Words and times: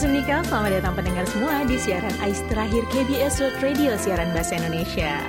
Nika, 0.00 0.40
selamat 0.48 0.80
datang 0.80 0.96
pendengar 0.96 1.28
semua 1.28 1.60
di 1.68 1.76
siaran 1.76 2.14
AIS 2.24 2.40
terakhir 2.48 2.88
KBS 2.88 3.36
World 3.36 3.60
Radio 3.60 3.92
siaran 4.00 4.32
bahasa 4.32 4.56
Indonesia. 4.56 5.20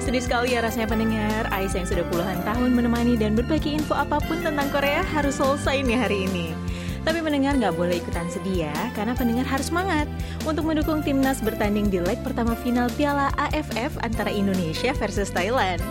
Sedih 0.00 0.24
sekali 0.24 0.56
ya 0.56 0.64
rasanya 0.64 0.88
pendengar, 0.88 1.44
AIS 1.52 1.76
yang 1.76 1.84
sudah 1.84 2.08
puluhan 2.08 2.40
tahun 2.40 2.72
menemani 2.72 3.20
dan 3.20 3.36
berbagi 3.36 3.76
info 3.76 3.92
apa 3.92 4.16
pun 4.24 4.40
tentang 4.40 4.72
Korea 4.72 5.04
harus 5.12 5.36
selesai 5.36 5.84
nih 5.84 5.98
hari 6.00 6.24
ini. 6.24 6.56
Tapi 7.04 7.20
pendengar 7.20 7.52
nggak 7.60 7.76
boleh 7.76 8.00
ikutan 8.00 8.24
sedih 8.32 8.64
ya, 8.64 8.76
karena 8.96 9.12
pendengar 9.12 9.44
harus 9.44 9.68
semangat 9.68 10.08
untuk 10.48 10.64
mendukung 10.64 11.04
timnas 11.04 11.44
bertanding 11.44 11.92
di 11.92 12.00
leg 12.00 12.16
pertama 12.24 12.56
final 12.64 12.88
Piala 12.96 13.28
AFF 13.36 14.00
antara 14.00 14.32
Indonesia 14.32 14.96
versus 14.96 15.28
Thailand. 15.28 15.84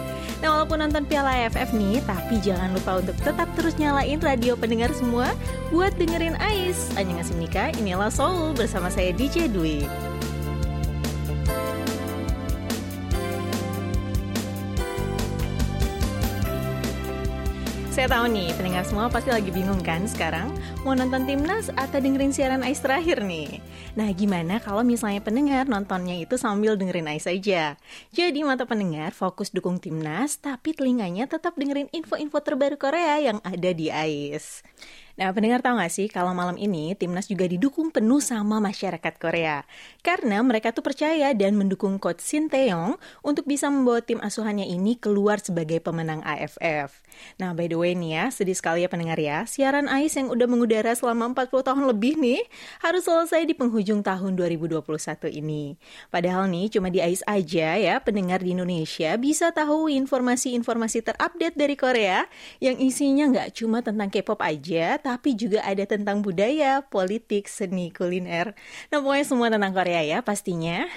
Nah 0.44 0.60
walaupun 0.60 0.84
nonton 0.84 1.08
Piala 1.08 1.48
AFF 1.48 1.72
nih, 1.72 2.04
tapi 2.04 2.36
jangan 2.44 2.76
lupa 2.76 3.00
untuk 3.00 3.16
tetap 3.24 3.48
terus 3.56 3.80
nyalain 3.80 4.20
radio 4.20 4.60
pendengar 4.60 4.92
semua 4.92 5.32
buat 5.72 5.96
dengerin 5.96 6.36
Ais. 6.36 6.92
ngasih 7.16 7.40
nikah, 7.40 7.72
inilah 7.80 8.12
Soul 8.12 8.52
bersama 8.52 8.92
saya 8.92 9.16
DJ 9.16 9.48
Dwi. 9.48 9.88
Saya 18.04 18.20
tahu 18.20 18.36
nih, 18.36 18.52
pendengar 18.60 18.84
semua 18.84 19.08
pasti 19.08 19.32
lagi 19.32 19.48
bingung 19.48 19.80
kan 19.80 20.04
sekarang 20.04 20.52
mau 20.84 20.92
nonton 20.92 21.24
timnas 21.24 21.72
atau 21.72 22.04
dengerin 22.04 22.36
siaran 22.36 22.60
Ais 22.60 22.84
terakhir 22.84 23.24
nih. 23.24 23.64
Nah, 23.96 24.12
gimana 24.12 24.60
kalau 24.60 24.84
misalnya 24.84 25.24
pendengar 25.24 25.72
nontonnya 25.72 26.20
itu 26.20 26.36
sambil 26.36 26.76
dengerin 26.76 27.08
Ais 27.08 27.24
saja? 27.24 27.80
Jadi 28.12 28.44
mata 28.44 28.68
pendengar 28.68 29.16
fokus 29.16 29.56
dukung 29.56 29.80
timnas, 29.80 30.36
tapi 30.36 30.76
telinganya 30.76 31.32
tetap 31.32 31.56
dengerin 31.56 31.88
info-info 31.96 32.44
terbaru 32.44 32.76
Korea 32.76 33.24
yang 33.24 33.40
ada 33.40 33.72
di 33.72 33.88
Ais. 33.88 34.68
Nah, 35.14 35.30
pendengar 35.30 35.62
tahu 35.62 35.78
gak 35.78 35.94
sih 35.94 36.10
kalau 36.10 36.34
malam 36.34 36.58
ini 36.58 36.98
timnas 36.98 37.30
juga 37.30 37.46
didukung 37.46 37.94
penuh 37.94 38.18
sama 38.18 38.58
masyarakat 38.58 39.14
Korea. 39.22 39.62
Karena 40.02 40.42
mereka 40.42 40.74
tuh 40.74 40.82
percaya 40.82 41.30
dan 41.38 41.54
mendukung 41.54 42.02
coach 42.02 42.26
Shin 42.26 42.50
Taeyong 42.50 42.98
untuk 43.22 43.46
bisa 43.46 43.70
membawa 43.70 44.02
tim 44.02 44.18
asuhannya 44.18 44.66
ini 44.66 44.98
keluar 44.98 45.38
sebagai 45.38 45.78
pemenang 45.86 46.26
AFF. 46.26 47.06
Nah, 47.38 47.54
by 47.54 47.70
the 47.70 47.78
way 47.78 47.94
nih 47.94 48.18
ya, 48.18 48.26
sedih 48.34 48.58
sekali 48.58 48.82
ya 48.82 48.90
pendengar 48.90 49.22
ya, 49.22 49.46
siaran 49.46 49.86
AIS 49.86 50.18
yang 50.18 50.34
udah 50.34 50.50
mengudara 50.50 50.90
selama 50.98 51.30
40 51.38 51.62
tahun 51.62 51.84
lebih 51.94 52.18
nih, 52.18 52.42
harus 52.82 53.06
selesai 53.06 53.46
di 53.46 53.54
penghujung 53.54 54.02
tahun 54.02 54.34
2021 54.34 54.82
ini. 55.30 55.78
Padahal 56.10 56.50
nih, 56.50 56.74
cuma 56.74 56.90
di 56.90 57.06
AIS 57.06 57.22
aja 57.30 57.78
ya, 57.78 58.02
pendengar 58.02 58.42
di 58.42 58.58
Indonesia 58.58 59.14
bisa 59.22 59.54
tahu 59.54 59.94
informasi-informasi 59.94 61.06
terupdate 61.06 61.54
dari 61.54 61.78
Korea 61.78 62.26
yang 62.58 62.82
isinya 62.82 63.30
nggak 63.30 63.62
cuma 63.62 63.86
tentang 63.86 64.10
K-pop 64.10 64.42
aja, 64.42 64.98
tapi 65.04 65.36
juga 65.36 65.60
ada 65.68 65.84
tentang 65.84 66.24
budaya, 66.24 66.82
politik, 66.88 67.52
seni, 67.52 67.92
kuliner. 67.92 68.56
Nah, 68.90 69.04
pokoknya 69.04 69.26
semua 69.28 69.48
tentang 69.52 69.76
Korea 69.76 70.02
ya 70.02 70.24
pastinya. 70.24 70.88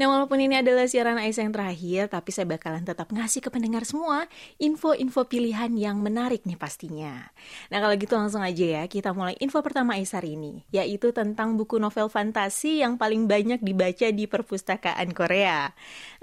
Nah, 0.00 0.08
walaupun 0.08 0.40
ini 0.40 0.56
adalah 0.56 0.88
siaran 0.88 1.20
Ais 1.20 1.36
yang 1.36 1.52
terakhir, 1.52 2.08
tapi 2.08 2.32
saya 2.32 2.48
bakalan 2.48 2.80
tetap 2.88 3.12
ngasih 3.12 3.44
ke 3.44 3.52
pendengar 3.52 3.84
semua 3.84 4.24
info-info 4.56 5.28
pilihan 5.28 5.68
yang 5.76 6.00
menarik 6.00 6.48
nih 6.48 6.56
pastinya. 6.56 7.28
Nah, 7.68 7.84
kalau 7.84 7.92
gitu 8.00 8.16
langsung 8.16 8.40
aja 8.40 8.80
ya, 8.80 8.82
kita 8.88 9.12
mulai 9.12 9.36
info 9.44 9.60
pertama 9.60 10.00
Ais 10.00 10.16
hari 10.16 10.40
ini, 10.40 10.64
yaitu 10.72 11.12
tentang 11.12 11.60
buku 11.60 11.76
novel 11.76 12.08
fantasi 12.08 12.80
yang 12.80 12.96
paling 12.96 13.28
banyak 13.28 13.60
dibaca 13.60 14.08
di 14.08 14.24
perpustakaan 14.24 15.12
Korea. 15.12 15.68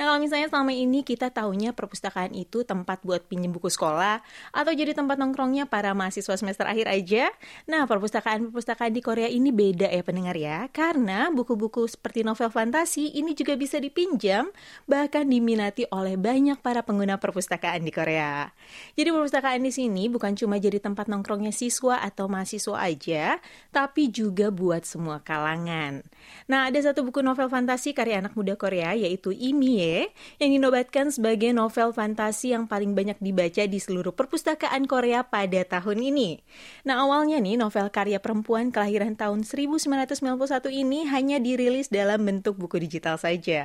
Nah, 0.02 0.10
kalau 0.10 0.26
misalnya 0.26 0.50
selama 0.50 0.74
ini 0.74 1.06
kita 1.06 1.30
tahunya 1.30 1.78
perpustakaan 1.78 2.34
itu 2.34 2.66
tempat 2.66 3.06
buat 3.06 3.30
pinjem 3.30 3.54
buku 3.54 3.70
sekolah, 3.70 4.26
atau 4.58 4.74
jadi 4.74 4.98
tempat 4.98 5.22
nongkrongnya 5.22 5.70
para 5.70 5.94
mahasiswa 5.94 6.34
semester 6.34 6.66
akhir 6.66 6.90
aja, 6.90 7.30
nah 7.70 7.86
perpustakaan-perpustakaan 7.86 8.90
di 8.90 9.06
Korea 9.06 9.30
ini 9.30 9.54
beda 9.54 9.86
ya 9.86 10.02
pendengar 10.02 10.34
ya, 10.34 10.66
karena 10.74 11.30
buku-buku 11.30 11.86
seperti 11.86 12.26
novel 12.26 12.50
fantasi 12.50 13.14
ini 13.14 13.38
juga 13.38 13.54
bisa 13.54 13.67
bisa 13.68 13.84
dipinjam, 13.84 14.48
bahkan 14.88 15.28
diminati 15.28 15.84
oleh 15.92 16.16
banyak 16.16 16.64
para 16.64 16.88
pengguna 16.88 17.20
perpustakaan 17.20 17.84
di 17.84 17.92
Korea. 17.92 18.48
Jadi 18.96 19.12
perpustakaan 19.12 19.60
di 19.60 19.76
sini 19.76 20.08
bukan 20.08 20.40
cuma 20.40 20.56
jadi 20.56 20.80
tempat 20.80 21.12
nongkrongnya 21.12 21.52
siswa 21.52 22.00
atau 22.00 22.32
mahasiswa 22.32 22.80
aja, 22.80 23.44
tapi 23.76 24.08
juga 24.08 24.48
buat 24.48 24.88
semua 24.88 25.20
kalangan. 25.20 26.00
Nah, 26.48 26.72
ada 26.72 26.80
satu 26.80 27.04
buku 27.04 27.20
novel 27.20 27.52
fantasi 27.52 27.92
karya 27.92 28.24
anak 28.24 28.40
muda 28.40 28.56
Korea 28.56 28.96
yaitu 28.96 29.36
Imie 29.36 30.16
yang 30.40 30.56
dinobatkan 30.56 31.12
sebagai 31.12 31.52
novel 31.52 31.92
fantasi 31.92 32.56
yang 32.56 32.72
paling 32.72 32.96
banyak 32.96 33.20
dibaca 33.20 33.68
di 33.68 33.80
seluruh 33.84 34.16
perpustakaan 34.16 34.88
Korea 34.88 35.28
pada 35.28 35.60
tahun 35.68 36.08
ini. 36.08 36.40
Nah, 36.88 37.04
awalnya 37.04 37.44
nih 37.44 37.60
novel 37.60 37.92
karya 37.92 38.24
perempuan 38.24 38.72
kelahiran 38.72 39.20
tahun 39.20 39.44
1991 39.44 40.72
ini 40.72 41.04
hanya 41.12 41.44
dirilis 41.44 41.92
dalam 41.92 42.24
bentuk 42.24 42.56
buku 42.56 42.80
digital 42.80 43.18
saja. 43.18 43.57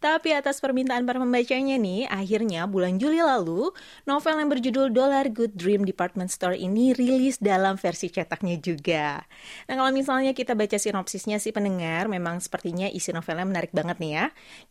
Tapi 0.00 0.36
atas 0.36 0.60
permintaan 0.60 1.08
para 1.08 1.16
pembacanya 1.16 1.80
nih, 1.80 2.08
akhirnya 2.08 2.68
bulan 2.68 3.00
Juli 3.00 3.20
lalu, 3.20 3.72
novel 4.04 4.34
yang 4.40 4.50
berjudul 4.52 4.86
Dollar 4.92 5.28
Good 5.32 5.56
Dream 5.56 5.82
Department 5.88 6.28
Store 6.28 6.56
ini 6.56 6.92
rilis 6.92 7.40
dalam 7.40 7.80
versi 7.80 8.12
cetaknya 8.12 8.60
juga. 8.60 9.24
Nah 9.68 9.74
kalau 9.80 9.90
misalnya 9.90 10.36
kita 10.36 10.52
baca 10.52 10.76
sinopsisnya 10.76 11.40
sih 11.40 11.52
pendengar, 11.52 12.06
memang 12.06 12.40
sepertinya 12.40 12.88
isi 12.88 13.10
novelnya 13.16 13.48
menarik 13.48 13.72
banget 13.72 13.96
nih 14.00 14.12
ya. 14.12 14.26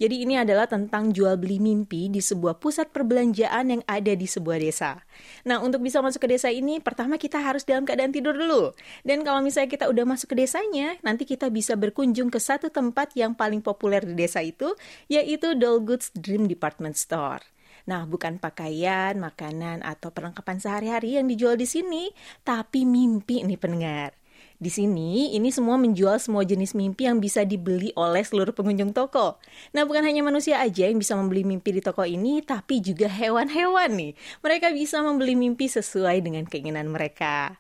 Jadi 0.06 0.16
ini 0.26 0.34
adalah 0.38 0.70
tentang 0.70 1.10
jual 1.14 1.36
beli 1.36 1.58
mimpi 1.58 2.10
di 2.10 2.22
sebuah 2.22 2.62
pusat 2.62 2.94
perbelanjaan 2.94 3.66
yang 3.74 3.82
ada 3.90 4.14
di 4.14 4.26
sebuah 4.30 4.58
desa. 4.62 5.02
Nah 5.46 5.62
untuk 5.62 5.86
bisa 5.86 6.02
masuk 6.02 6.26
ke 6.26 6.34
desa 6.34 6.50
ini, 6.50 6.82
pertama 6.82 7.22
kita 7.22 7.38
harus 7.38 7.62
dalam 7.62 7.86
keadaan 7.86 8.10
tidur 8.10 8.34
dulu. 8.34 8.74
Dan 9.06 9.22
kalau 9.22 9.46
misalnya 9.46 9.70
kita 9.70 9.86
udah 9.92 10.08
masuk 10.08 10.34
ke 10.34 10.36
desanya, 10.42 10.98
nanti 11.06 11.30
kita 11.30 11.54
bisa 11.54 11.78
berkunjung 11.78 12.34
ke 12.34 12.42
satu 12.42 12.74
tempat 12.74 13.14
yang 13.14 13.38
paling 13.38 13.62
populer 13.62 14.02
di 14.02 14.18
desa 14.18 14.42
itu 14.42 14.64
itu 14.64 14.72
yaitu 15.12 15.58
Doll 15.60 15.84
Goods 15.84 16.16
Dream 16.16 16.48
Department 16.48 16.96
Store. 16.96 17.44
Nah, 17.84 18.08
bukan 18.08 18.40
pakaian, 18.40 19.12
makanan, 19.20 19.84
atau 19.84 20.08
perlengkapan 20.16 20.56
sehari-hari 20.56 21.20
yang 21.20 21.28
dijual 21.28 21.60
di 21.60 21.68
sini, 21.68 22.16
tapi 22.48 22.88
mimpi 22.88 23.44
nih 23.44 23.60
pendengar. 23.60 24.16
Di 24.64 24.72
sini, 24.72 25.36
ini 25.36 25.52
semua 25.52 25.76
menjual 25.76 26.24
semua 26.24 26.48
jenis 26.48 26.72
mimpi 26.72 27.04
yang 27.04 27.20
bisa 27.20 27.44
dibeli 27.44 27.92
oleh 28.00 28.24
seluruh 28.24 28.56
pengunjung 28.56 28.96
toko. 28.96 29.36
Nah, 29.76 29.84
bukan 29.84 30.08
hanya 30.08 30.24
manusia 30.24 30.64
aja 30.64 30.88
yang 30.88 31.04
bisa 31.04 31.20
membeli 31.20 31.44
mimpi 31.44 31.76
di 31.76 31.84
toko 31.84 32.08
ini, 32.08 32.40
tapi 32.40 32.80
juga 32.80 33.12
hewan-hewan 33.12 33.92
nih. 33.92 34.16
Mereka 34.40 34.72
bisa 34.72 35.04
membeli 35.04 35.36
mimpi 35.36 35.68
sesuai 35.68 36.24
dengan 36.24 36.48
keinginan 36.48 36.88
mereka. 36.88 37.60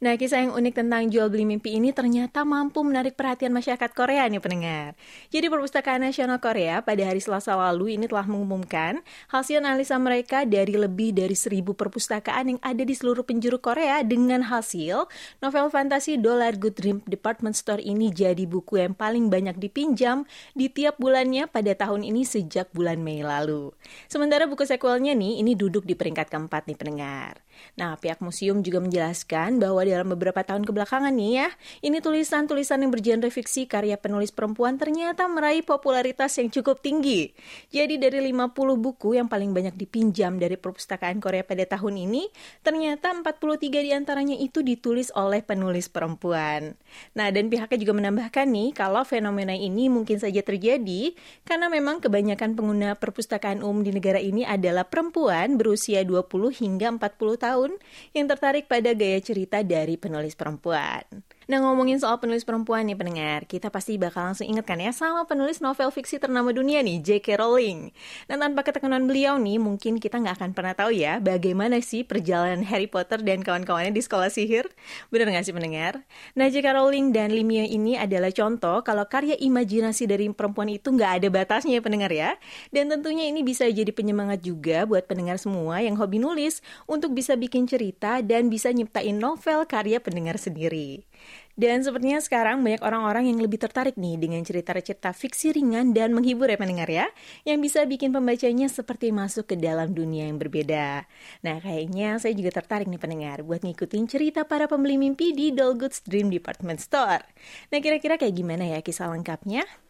Nah, 0.00 0.16
kisah 0.16 0.40
yang 0.40 0.56
unik 0.56 0.80
tentang 0.80 1.12
jual 1.12 1.28
beli 1.28 1.44
mimpi 1.44 1.76
ini 1.76 1.92
ternyata 1.92 2.40
mampu 2.40 2.80
menarik 2.80 3.20
perhatian 3.20 3.52
masyarakat 3.52 3.92
Korea 3.92 4.24
nih 4.32 4.40
pendengar. 4.40 4.96
Jadi 5.28 5.52
Perpustakaan 5.52 6.00
Nasional 6.00 6.40
Korea 6.40 6.80
pada 6.80 7.04
hari 7.04 7.20
Selasa 7.20 7.52
lalu 7.52 8.00
ini 8.00 8.08
telah 8.08 8.24
mengumumkan 8.24 9.04
hasil 9.28 9.60
analisa 9.60 10.00
mereka 10.00 10.48
dari 10.48 10.72
lebih 10.72 11.12
dari 11.12 11.36
seribu 11.36 11.76
perpustakaan 11.76 12.56
yang 12.56 12.60
ada 12.64 12.80
di 12.80 12.96
seluruh 12.96 13.28
penjuru 13.28 13.60
Korea 13.60 14.00
dengan 14.00 14.40
hasil 14.48 15.04
novel 15.44 15.68
fantasi 15.68 16.16
Dollar 16.16 16.56
Good 16.56 16.80
Dream 16.80 16.98
Department 17.04 17.60
Store 17.60 17.84
ini 17.84 18.08
jadi 18.08 18.48
buku 18.48 18.80
yang 18.80 18.96
paling 18.96 19.28
banyak 19.28 19.60
dipinjam 19.60 20.24
di 20.56 20.72
tiap 20.72 20.96
bulannya 20.96 21.44
pada 21.44 21.76
tahun 21.76 22.08
ini 22.08 22.24
sejak 22.24 22.72
bulan 22.72 23.04
Mei 23.04 23.20
lalu. 23.20 23.76
Sementara 24.08 24.48
buku 24.48 24.64
sequelnya 24.64 25.12
nih 25.12 25.44
ini 25.44 25.52
duduk 25.52 25.84
di 25.84 25.92
peringkat 25.92 26.32
keempat 26.32 26.72
nih 26.72 26.78
pendengar. 26.80 27.44
Nah, 27.78 27.96
pihak 27.96 28.20
museum 28.24 28.60
juga 28.60 28.80
menjelaskan 28.82 29.60
bahwa 29.60 29.84
dalam 29.84 30.08
beberapa 30.12 30.40
tahun 30.40 30.64
kebelakangan 30.64 31.12
nih 31.12 31.32
ya, 31.44 31.48
ini 31.84 31.98
tulisan-tulisan 32.00 32.82
yang 32.82 32.92
bergenre 32.92 33.30
fiksi 33.32 33.64
karya 33.68 33.96
penulis 33.96 34.32
perempuan 34.32 34.76
ternyata 34.76 35.28
meraih 35.28 35.62
popularitas 35.64 36.36
yang 36.40 36.48
cukup 36.48 36.80
tinggi. 36.80 37.32
Jadi 37.70 38.00
dari 38.00 38.20
50 38.32 38.56
buku 38.76 39.20
yang 39.20 39.26
paling 39.26 39.52
banyak 39.52 39.74
dipinjam 39.76 40.40
dari 40.40 40.56
perpustakaan 40.56 41.20
Korea 41.20 41.44
pada 41.44 41.64
tahun 41.66 42.06
ini, 42.10 42.30
ternyata 42.64 43.12
43 43.12 43.80
di 43.84 43.90
antaranya 43.92 44.36
itu 44.36 44.60
ditulis 44.64 45.12
oleh 45.16 45.44
penulis 45.44 45.90
perempuan. 45.90 46.74
Nah, 47.16 47.28
dan 47.30 47.50
pihaknya 47.50 47.78
juga 47.80 47.94
menambahkan 47.96 48.46
nih, 48.48 48.72
kalau 48.72 49.02
fenomena 49.04 49.52
ini 49.52 49.86
mungkin 49.90 50.16
saja 50.16 50.40
terjadi 50.40 51.12
karena 51.44 51.66
memang 51.66 51.98
kebanyakan 52.00 52.54
pengguna 52.54 52.96
perpustakaan 52.96 53.64
umum 53.64 53.82
di 53.82 53.92
negara 53.94 54.22
ini 54.22 54.46
adalah 54.46 54.86
perempuan 54.86 55.58
berusia 55.58 56.02
20 56.06 56.54
hingga 56.54 56.88
40 56.96 57.36
tahun 57.36 57.49
tahun 57.50 57.74
yang 58.14 58.30
tertarik 58.30 58.70
pada 58.70 58.94
gaya 58.94 59.18
cerita 59.18 59.66
dari 59.66 59.98
penulis 59.98 60.38
perempuan. 60.38 61.02
Nah 61.50 61.58
ngomongin 61.66 61.98
soal 61.98 62.22
penulis 62.22 62.46
perempuan 62.46 62.86
nih 62.86 62.94
pendengar, 62.94 63.42
kita 63.42 63.74
pasti 63.74 63.98
bakal 63.98 64.30
langsung 64.30 64.46
inget 64.46 64.62
kan 64.62 64.78
ya 64.78 64.94
sama 64.94 65.26
penulis 65.26 65.58
novel 65.58 65.90
fiksi 65.90 66.22
ternama 66.22 66.54
dunia 66.54 66.78
nih, 66.78 67.02
J.K. 67.02 67.42
Rowling. 67.42 67.90
Dan 68.30 68.38
tanpa 68.38 68.62
ketekunan 68.62 69.02
beliau 69.10 69.34
nih, 69.34 69.58
mungkin 69.58 69.98
kita 69.98 70.22
nggak 70.22 70.38
akan 70.38 70.50
pernah 70.54 70.78
tahu 70.78 70.94
ya 70.94 71.18
bagaimana 71.18 71.82
sih 71.82 72.06
perjalanan 72.06 72.62
Harry 72.62 72.86
Potter 72.86 73.18
dan 73.18 73.42
kawan-kawannya 73.42 73.90
di 73.90 73.98
sekolah 73.98 74.30
sihir. 74.30 74.70
Bener 75.10 75.26
nggak 75.26 75.42
sih 75.42 75.50
pendengar? 75.50 76.06
Nah 76.38 76.46
J.K. 76.46 76.70
Rowling 76.70 77.10
dan 77.10 77.34
Limia 77.34 77.66
ini 77.66 77.98
adalah 77.98 78.30
contoh 78.30 78.86
kalau 78.86 79.10
karya 79.10 79.34
imajinasi 79.34 80.06
dari 80.06 80.30
perempuan 80.30 80.70
itu 80.70 80.94
nggak 80.94 81.18
ada 81.18 81.28
batasnya 81.34 81.74
ya 81.74 81.82
pendengar 81.82 82.14
ya. 82.14 82.38
Dan 82.70 82.94
tentunya 82.94 83.26
ini 83.26 83.42
bisa 83.42 83.66
jadi 83.66 83.90
penyemangat 83.90 84.46
juga 84.46 84.86
buat 84.86 85.02
pendengar 85.10 85.34
semua 85.42 85.82
yang 85.82 85.98
hobi 85.98 86.22
nulis 86.22 86.62
untuk 86.86 87.10
bisa 87.10 87.34
bikin 87.34 87.66
cerita 87.66 88.22
dan 88.22 88.46
bisa 88.46 88.70
nyiptain 88.70 89.18
novel 89.18 89.66
karya 89.66 89.98
pendengar 89.98 90.38
sendiri. 90.38 91.09
Dan 91.58 91.82
sepertinya 91.82 92.22
sekarang 92.22 92.62
banyak 92.62 92.82
orang-orang 92.82 93.30
yang 93.30 93.38
lebih 93.42 93.58
tertarik 93.58 93.98
nih 93.98 94.16
dengan 94.16 94.40
cerita-cerita 94.46 95.10
fiksi 95.10 95.52
ringan 95.54 95.92
dan 95.92 96.14
menghibur 96.14 96.48
ya 96.48 96.56
pendengar 96.56 96.88
ya, 96.88 97.06
yang 97.42 97.58
bisa 97.58 97.82
bikin 97.84 98.14
pembacanya 98.14 98.70
seperti 98.70 99.10
masuk 99.10 99.50
ke 99.50 99.56
dalam 99.58 99.90
dunia 99.90 100.30
yang 100.30 100.38
berbeda. 100.38 101.04
Nah 101.42 101.56
kayaknya 101.58 102.16
saya 102.22 102.32
juga 102.32 102.54
tertarik 102.54 102.86
nih 102.86 103.00
pendengar 103.02 103.42
buat 103.42 103.60
ngikutin 103.66 104.04
cerita 104.06 104.46
para 104.46 104.70
pembeli 104.70 104.96
mimpi 104.96 105.34
di 105.34 105.50
Dolgood's 105.50 106.00
Dream 106.06 106.30
Department 106.30 106.78
Store. 106.78 107.26
Nah 107.74 107.78
kira-kira 107.82 108.16
kayak 108.16 108.34
gimana 108.34 108.64
ya 108.64 108.78
kisah 108.80 109.10
lengkapnya? 109.10 109.89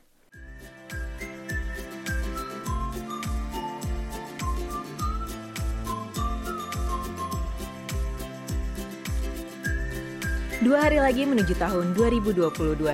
Dua 10.61 10.77
hari 10.77 11.01
lagi 11.01 11.25
menuju 11.25 11.57
tahun 11.57 11.97
2022. 11.97 12.85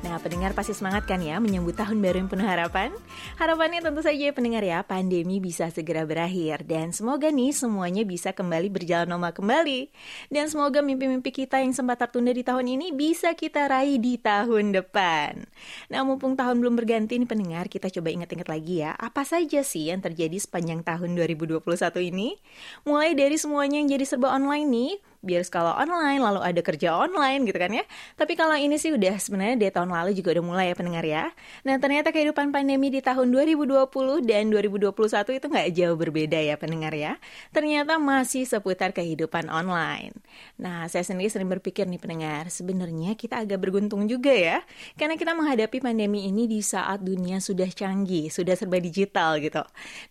Nah, 0.00 0.16
pendengar 0.24 0.56
pasti 0.56 0.72
semangat 0.72 1.04
kan 1.04 1.20
ya 1.20 1.36
menyambut 1.36 1.76
tahun 1.76 2.00
baru 2.00 2.24
yang 2.24 2.32
penuh 2.32 2.48
harapan? 2.48 2.96
Harapannya 3.36 3.84
tentu 3.84 4.00
saja 4.00 4.32
pendengar 4.32 4.64
ya, 4.64 4.80
pandemi 4.80 5.36
bisa 5.36 5.68
segera 5.68 6.08
berakhir 6.08 6.64
dan 6.64 6.96
semoga 6.96 7.28
nih 7.28 7.52
semuanya 7.52 8.08
bisa 8.08 8.32
kembali 8.32 8.72
berjalan 8.72 9.04
normal 9.04 9.36
kembali. 9.36 9.92
Dan 10.32 10.48
semoga 10.48 10.80
mimpi-mimpi 10.80 11.28
kita 11.44 11.60
yang 11.60 11.76
sempat 11.76 12.00
tertunda 12.00 12.32
di 12.32 12.40
tahun 12.40 12.80
ini 12.80 12.96
bisa 12.96 13.36
kita 13.36 13.68
raih 13.68 14.00
di 14.00 14.16
tahun 14.16 14.72
depan. 14.80 15.44
Nah, 15.92 16.00
mumpung 16.08 16.40
tahun 16.40 16.56
belum 16.56 16.72
berganti 16.72 17.20
nih 17.20 17.28
pendengar, 17.28 17.68
kita 17.68 17.92
coba 17.92 18.16
ingat-ingat 18.16 18.48
lagi 18.48 18.80
ya, 18.80 18.96
apa 18.96 19.28
saja 19.28 19.60
sih 19.60 19.92
yang 19.92 20.00
terjadi 20.00 20.40
sepanjang 20.40 20.80
tahun 20.80 21.20
2021 21.20 21.60
ini? 22.00 22.40
Mulai 22.88 23.12
dari 23.12 23.36
semuanya 23.36 23.76
yang 23.76 23.92
jadi 23.92 24.08
serba 24.08 24.32
online 24.32 24.72
nih, 24.72 24.92
biar 25.20 25.44
sekolah 25.44 25.76
online, 25.76 26.20
lalu 26.20 26.40
ada 26.40 26.60
kerja 26.64 26.96
online 26.96 27.44
gitu 27.44 27.60
kan 27.60 27.68
ya. 27.68 27.84
Tapi 28.16 28.32
kalau 28.40 28.56
ini 28.56 28.80
sih 28.80 28.88
udah 28.96 29.20
sebenarnya 29.20 29.56
dari 29.60 29.72
tahun 29.72 29.92
lalu 29.92 30.16
juga 30.16 30.40
udah 30.40 30.44
mulai 30.44 30.66
ya 30.72 30.74
pendengar 30.76 31.04
ya. 31.04 31.24
Nah 31.68 31.76
ternyata 31.76 32.08
kehidupan 32.08 32.48
pandemi 32.56 32.88
di 32.88 33.04
tahun 33.04 33.28
2020 33.28 33.84
dan 34.24 34.48
2021 34.48 35.36
itu 35.36 35.46
nggak 35.52 35.68
jauh 35.76 35.96
berbeda 36.00 36.38
ya 36.40 36.56
pendengar 36.56 36.96
ya. 36.96 37.20
Ternyata 37.52 38.00
masih 38.00 38.48
seputar 38.48 38.96
kehidupan 38.96 39.52
online. 39.52 40.16
Nah 40.56 40.88
saya 40.88 41.04
sendiri 41.04 41.28
sering 41.28 41.52
berpikir 41.52 41.84
nih 41.84 42.00
pendengar, 42.00 42.48
sebenarnya 42.48 43.12
kita 43.12 43.44
agak 43.44 43.60
berguntung 43.60 44.08
juga 44.08 44.32
ya. 44.32 44.64
Karena 44.96 45.20
kita 45.20 45.36
menghadapi 45.36 45.84
pandemi 45.84 46.24
ini 46.32 46.48
di 46.48 46.64
saat 46.64 47.04
dunia 47.04 47.44
sudah 47.44 47.68
canggih, 47.68 48.32
sudah 48.32 48.56
serba 48.56 48.80
digital 48.80 49.36
gitu. 49.36 49.60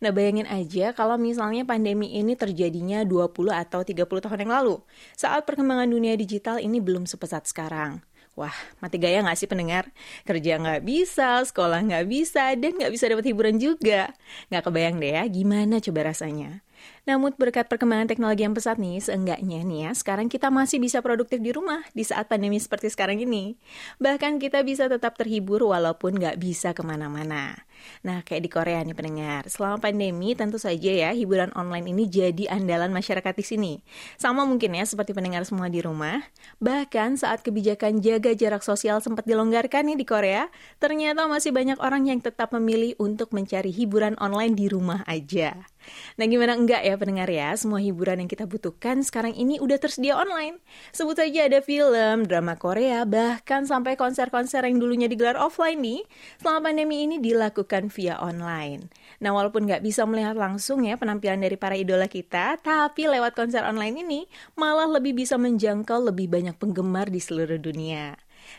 Nah 0.05 0.13
bayangin 0.13 0.45
aja 0.45 0.93
kalau 0.93 1.17
misalnya 1.17 1.65
pandemi 1.65 2.13
ini 2.13 2.37
terjadinya 2.37 3.01
20 3.01 3.49
atau 3.49 3.81
30 3.81 4.05
tahun 4.05 4.45
yang 4.45 4.53
lalu. 4.53 4.77
Saat 5.15 5.47
perkembangan 5.49 5.89
dunia 5.89 6.15
digital 6.15 6.57
ini 6.59 6.79
belum 6.83 7.05
sepesat 7.05 7.47
sekarang. 7.47 8.03
Wah, 8.39 8.55
mati 8.79 8.95
gaya 8.95 9.19
nggak 9.19 9.35
sih 9.35 9.51
pendengar? 9.51 9.91
Kerja 10.23 10.55
nggak 10.63 10.87
bisa, 10.87 11.43
sekolah 11.43 11.83
nggak 11.83 12.07
bisa, 12.07 12.55
dan 12.55 12.71
nggak 12.71 12.87
bisa 12.87 13.11
dapat 13.11 13.27
hiburan 13.27 13.59
juga. 13.59 14.15
Nggak 14.47 14.63
kebayang 14.63 14.95
deh 15.03 15.11
ya, 15.11 15.23
gimana 15.27 15.83
coba 15.83 16.07
rasanya. 16.07 16.63
Namun 17.03 17.35
berkat 17.35 17.67
perkembangan 17.67 18.07
teknologi 18.07 18.47
yang 18.47 18.55
pesat 18.55 18.79
nih, 18.79 19.03
seenggaknya 19.03 19.59
nih 19.67 19.79
ya, 19.83 19.91
sekarang 19.91 20.31
kita 20.31 20.47
masih 20.47 20.79
bisa 20.79 21.03
produktif 21.03 21.43
di 21.43 21.51
rumah 21.51 21.83
di 21.91 22.07
saat 22.07 22.31
pandemi 22.31 22.55
seperti 22.63 22.87
sekarang 22.87 23.19
ini. 23.19 23.59
Bahkan 23.99 24.39
kita 24.39 24.63
bisa 24.63 24.87
tetap 24.87 25.19
terhibur 25.19 25.59
walaupun 25.67 26.15
nggak 26.15 26.39
bisa 26.39 26.71
ke 26.71 26.79
mana-mana. 26.79 27.67
Nah, 28.01 28.23
kayak 28.23 28.41
di 28.45 28.49
Korea 28.51 28.79
nih 28.85 28.95
pendengar, 28.95 29.47
selama 29.51 29.81
pandemi 29.81 30.31
tentu 30.33 30.55
saja 30.55 30.91
ya 30.91 31.09
hiburan 31.11 31.51
online 31.57 31.91
ini 31.91 32.07
jadi 32.07 32.47
andalan 32.51 32.93
masyarakat 32.95 33.33
di 33.35 33.45
sini. 33.45 33.73
Sama 34.15 34.47
mungkin 34.47 34.75
ya 34.75 34.85
seperti 34.87 35.11
pendengar 35.11 35.43
semua 35.43 35.67
di 35.67 35.83
rumah. 35.83 36.23
Bahkan 36.63 37.19
saat 37.19 37.43
kebijakan 37.43 37.99
jaga 37.99 38.31
jarak 38.35 38.63
sosial 38.63 39.03
sempat 39.03 39.27
dilonggarkan 39.27 39.89
nih 39.91 39.97
di 39.99 40.05
Korea, 40.07 40.47
ternyata 40.79 41.27
masih 41.27 41.51
banyak 41.51 41.79
orang 41.83 42.07
yang 42.07 42.19
tetap 42.23 42.55
memilih 42.55 42.95
untuk 42.99 43.31
mencari 43.35 43.69
hiburan 43.69 44.15
online 44.19 44.55
di 44.55 44.71
rumah 44.71 45.03
aja. 45.07 45.69
Nah 46.15 46.25
gimana 46.25 46.55
enggak 46.55 46.81
ya 46.85 46.95
pendengar 46.95 47.29
ya, 47.29 47.53
semua 47.55 47.83
hiburan 47.83 48.23
yang 48.23 48.29
kita 48.29 48.45
butuhkan 48.45 49.01
sekarang 49.01 49.35
ini 49.35 49.59
udah 49.59 49.77
tersedia 49.79 50.15
online. 50.15 50.61
Sebut 50.95 51.19
saja 51.19 51.45
ada 51.45 51.59
film, 51.59 52.25
drama 52.25 52.55
Korea, 52.55 53.03
bahkan 53.03 53.67
sampai 53.67 53.99
konser-konser 53.99 54.63
yang 54.63 54.79
dulunya 54.79 55.11
digelar 55.11 55.35
offline 55.35 55.79
nih, 55.79 56.01
selama 56.39 56.71
pandemi 56.71 57.03
ini 57.03 57.17
dilakukan 57.19 57.91
via 57.91 58.19
online. 58.19 58.87
Nah 59.19 59.35
walaupun 59.35 59.67
nggak 59.67 59.83
bisa 59.83 60.07
melihat 60.07 60.39
langsung 60.39 60.87
ya 60.87 60.95
penampilan 60.95 61.41
dari 61.41 61.57
para 61.59 61.75
idola 61.75 62.07
kita, 62.07 62.61
tapi 62.61 63.09
lewat 63.09 63.35
konser 63.35 63.65
online 63.65 64.05
ini 64.05 64.19
malah 64.55 64.87
lebih 64.87 65.17
bisa 65.17 65.35
menjangkau 65.35 66.11
lebih 66.11 66.31
banyak 66.31 66.55
penggemar 66.55 67.11
di 67.11 67.19
seluruh 67.19 67.59
dunia. 67.59 68.15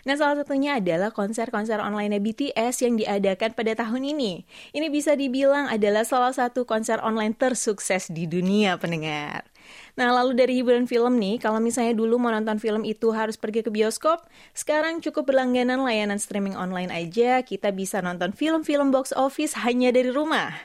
Nah, 0.07 0.15
salah 0.17 0.41
satunya 0.41 0.79
adalah 0.79 1.13
konser-konser 1.13 1.79
online 1.83 2.17
BTS 2.21 2.85
yang 2.85 2.95
diadakan 2.97 3.53
pada 3.53 3.73
tahun 3.77 4.17
ini. 4.17 4.45
Ini 4.75 4.87
bisa 4.89 5.15
dibilang 5.15 5.69
adalah 5.69 6.07
salah 6.07 6.33
satu 6.33 6.65
konser 6.65 6.99
online 7.01 7.37
tersukses 7.37 8.09
di 8.09 8.25
dunia 8.27 8.77
pendengar. 8.81 9.51
Nah, 9.99 10.11
lalu 10.15 10.33
dari 10.39 10.57
hiburan 10.63 10.89
film 10.89 11.19
nih, 11.21 11.43
kalau 11.43 11.61
misalnya 11.61 11.93
dulu 11.93 12.17
mau 12.17 12.33
nonton 12.33 12.57
film 12.57 12.87
itu 12.87 13.13
harus 13.13 13.37
pergi 13.37 13.67
ke 13.67 13.71
bioskop, 13.71 14.25
sekarang 14.57 15.03
cukup 15.05 15.29
berlangganan 15.29 15.83
layanan 15.83 16.17
streaming 16.17 16.57
online 16.57 16.89
aja, 16.89 17.43
kita 17.45 17.75
bisa 17.75 18.01
nonton 18.01 18.33
film-film 18.33 18.95
box 18.95 19.13
office 19.13 19.59
hanya 19.61 19.93
dari 19.93 20.09
rumah. 20.09 20.57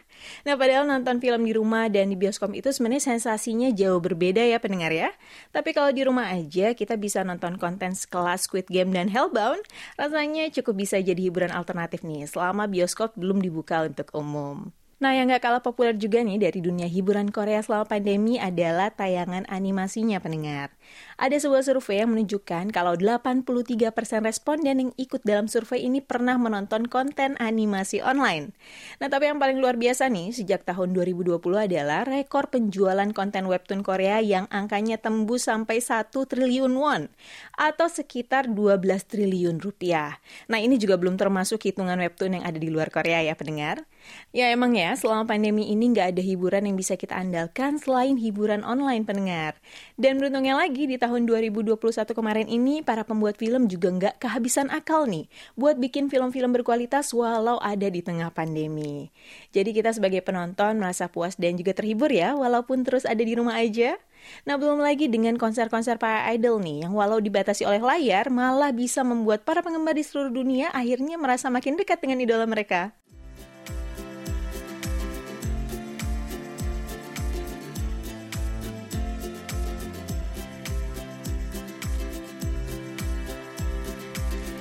Nah, 0.44 0.60
padahal 0.60 0.86
nonton 0.86 1.24
film 1.24 1.48
di 1.48 1.54
rumah 1.56 1.88
dan 1.88 2.12
di 2.12 2.18
bioskop 2.20 2.54
itu 2.54 2.70
sebenarnya 2.70 3.16
sensasinya 3.16 3.72
jauh 3.72 4.04
berbeda 4.04 4.44
ya 4.44 4.60
pendengar 4.60 4.92
ya. 4.92 5.10
Tapi 5.56 5.72
kalau 5.72 5.90
di 5.96 6.04
rumah 6.04 6.30
aja 6.34 6.76
kita 6.76 7.00
bisa 7.00 7.24
nonton 7.24 7.56
konten 7.56 7.96
sekelas 7.96 8.46
Squid 8.46 8.68
Game 8.68 8.92
dan 8.94 9.08
Hellbound, 9.10 9.64
rasanya 9.96 10.52
cukup 10.52 10.86
bisa 10.86 11.00
jadi 11.00 11.18
hiburan 11.18 11.56
alternatif 11.56 12.04
nih 12.04 12.28
selama 12.28 12.68
bioskop 12.68 13.16
belum 13.16 13.40
dibuka 13.40 13.88
untuk 13.88 14.12
umum. 14.12 14.76
Nah, 14.96 15.12
yang 15.12 15.28
gak 15.28 15.44
kalah 15.44 15.64
populer 15.64 15.92
juga 15.96 16.24
nih 16.24 16.40
dari 16.40 16.60
dunia 16.64 16.88
hiburan 16.88 17.28
Korea 17.28 17.60
selama 17.60 17.84
pandemi 17.84 18.40
adalah 18.40 18.92
tayangan 18.96 19.44
animasinya 19.52 20.24
pendengar. 20.24 20.72
Ada 21.16 21.48
sebuah 21.48 21.64
survei 21.64 22.04
yang 22.04 22.12
menunjukkan 22.12 22.76
kalau 22.76 23.00
83% 23.00 23.96
responden 24.26 24.76
yang 24.76 24.92
ikut 25.00 25.24
dalam 25.24 25.48
survei 25.48 25.88
ini 25.88 26.04
pernah 26.04 26.36
menonton 26.36 26.92
konten 26.92 27.40
animasi 27.40 28.04
online. 28.04 28.52
Nah, 29.00 29.08
tapi 29.08 29.32
yang 29.32 29.40
paling 29.40 29.64
luar 29.64 29.80
biasa 29.80 30.12
nih 30.12 30.36
sejak 30.36 30.68
tahun 30.68 30.92
2020 30.92 31.40
adalah 31.56 32.04
rekor 32.04 32.52
penjualan 32.52 33.08
konten 33.16 33.48
webtoon 33.48 33.80
Korea 33.80 34.20
yang 34.20 34.52
angkanya 34.52 35.00
tembus 35.00 35.48
sampai 35.48 35.80
1 35.80 36.12
triliun 36.12 36.76
won 36.76 37.08
atau 37.56 37.88
sekitar 37.88 38.52
12 38.52 38.84
triliun 39.08 39.64
rupiah. 39.64 40.20
Nah, 40.52 40.60
ini 40.60 40.76
juga 40.76 41.00
belum 41.00 41.16
termasuk 41.16 41.64
hitungan 41.64 41.96
webtoon 41.96 42.42
yang 42.42 42.44
ada 42.44 42.60
di 42.60 42.68
luar 42.68 42.92
Korea 42.92 43.24
ya 43.24 43.40
pendengar. 43.40 43.88
Ya 44.36 44.52
emang 44.52 44.76
ya, 44.76 44.94
selama 44.94 45.26
pandemi 45.26 45.72
ini 45.72 45.90
nggak 45.96 46.14
ada 46.14 46.22
hiburan 46.22 46.68
yang 46.68 46.78
bisa 46.78 46.94
kita 47.00 47.16
andalkan 47.18 47.80
selain 47.82 48.20
hiburan 48.20 48.62
online 48.62 49.08
pendengar. 49.08 49.58
Dan 49.96 50.20
beruntungnya 50.20 50.60
lagi 50.76 50.92
di 50.92 51.00
tahun 51.00 51.24
2021 51.24 51.80
kemarin 52.12 52.52
ini, 52.52 52.84
para 52.84 53.08
pembuat 53.08 53.40
film 53.40 53.72
juga 53.72 53.96
nggak 53.96 54.20
kehabisan 54.20 54.68
akal 54.68 55.08
nih 55.08 55.32
buat 55.56 55.80
bikin 55.80 56.12
film-film 56.12 56.52
berkualitas 56.52 57.16
walau 57.16 57.56
ada 57.64 57.88
di 57.88 58.04
tengah 58.04 58.28
pandemi. 58.36 59.08
Jadi 59.56 59.72
kita 59.72 59.96
sebagai 59.96 60.20
penonton 60.20 60.76
merasa 60.76 61.08
puas 61.08 61.40
dan 61.40 61.56
juga 61.56 61.72
terhibur 61.72 62.12
ya, 62.12 62.36
walaupun 62.36 62.84
terus 62.84 63.08
ada 63.08 63.24
di 63.24 63.40
rumah 63.40 63.56
aja. 63.56 63.96
Nah, 64.44 64.60
belum 64.60 64.84
lagi 64.84 65.08
dengan 65.08 65.40
konser-konser 65.40 65.96
para 65.96 66.28
idol 66.36 66.60
nih, 66.60 66.84
yang 66.84 66.92
walau 66.92 67.24
dibatasi 67.24 67.64
oleh 67.64 67.80
layar, 67.80 68.28
malah 68.28 68.76
bisa 68.76 69.00
membuat 69.00 69.48
para 69.48 69.64
penggemar 69.64 69.96
di 69.96 70.04
seluruh 70.04 70.36
dunia 70.36 70.76
akhirnya 70.76 71.16
merasa 71.16 71.48
makin 71.48 71.80
dekat 71.80 72.04
dengan 72.04 72.20
idola 72.20 72.44
mereka. 72.44 72.92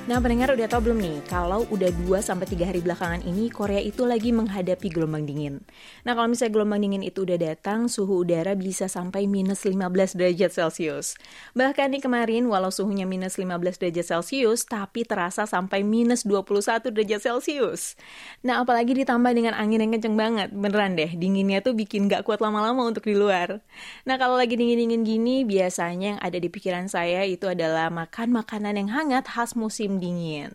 Nah, 0.05 0.21
pendengar 0.21 0.53
udah 0.53 0.69
tau 0.69 0.85
belum 0.85 1.01
nih, 1.01 1.17
kalau 1.33 1.65
udah 1.73 1.89
2-3 2.05 2.69
hari 2.69 2.85
belakangan 2.85 3.25
ini, 3.25 3.49
Korea 3.49 3.81
itu 3.81 4.05
lagi 4.05 4.37
menghadapi 4.37 4.93
gelombang 4.93 5.25
dingin. 5.25 5.65
Nah, 6.05 6.13
kalau 6.13 6.29
misalnya 6.29 6.61
gelombang 6.61 6.85
dingin 6.85 7.01
itu 7.01 7.25
udah 7.25 7.41
datang, 7.41 7.89
suhu 7.89 8.21
udara 8.21 8.53
bisa 8.53 8.85
sampai 8.85 9.25
minus 9.25 9.65
15 9.65 10.13
derajat 10.13 10.53
Celcius. 10.53 11.17
Bahkan 11.57 11.97
nih 11.97 12.05
kemarin, 12.05 12.45
walau 12.53 12.69
suhunya 12.69 13.09
minus 13.09 13.41
15 13.41 13.81
derajat 13.81 14.05
Celcius, 14.13 14.69
tapi 14.69 15.09
terasa 15.09 15.49
sampai 15.49 15.81
minus 15.81 16.29
21 16.29 16.93
derajat 16.93 17.25
Celcius. 17.25 17.97
Nah, 18.45 18.61
apalagi 18.61 18.93
ditambah 18.93 19.33
dengan 19.33 19.57
angin 19.57 19.89
yang 19.89 19.97
kenceng 19.97 20.21
banget, 20.21 20.53
beneran 20.53 21.01
deh, 21.01 21.17
dinginnya 21.17 21.65
tuh 21.65 21.73
bikin 21.73 22.13
gak 22.13 22.29
kuat 22.29 22.45
lama-lama 22.45 22.85
untuk 22.85 23.09
di 23.09 23.17
luar. 23.17 23.65
Nah, 24.05 24.21
kalau 24.21 24.37
lagi 24.37 24.53
dingin-dingin 24.53 25.01
gini, 25.01 25.49
biasanya 25.49 26.21
yang 26.21 26.21
ada 26.21 26.37
di 26.37 26.53
pikiran 26.53 26.93
saya 26.93 27.25
itu 27.25 27.49
adalah 27.49 27.89
makan 27.89 28.37
makanan 28.37 28.77
yang 28.77 28.93
hangat 28.93 29.33
khas 29.33 29.57
musim 29.57 29.94
dingin. 29.99 30.51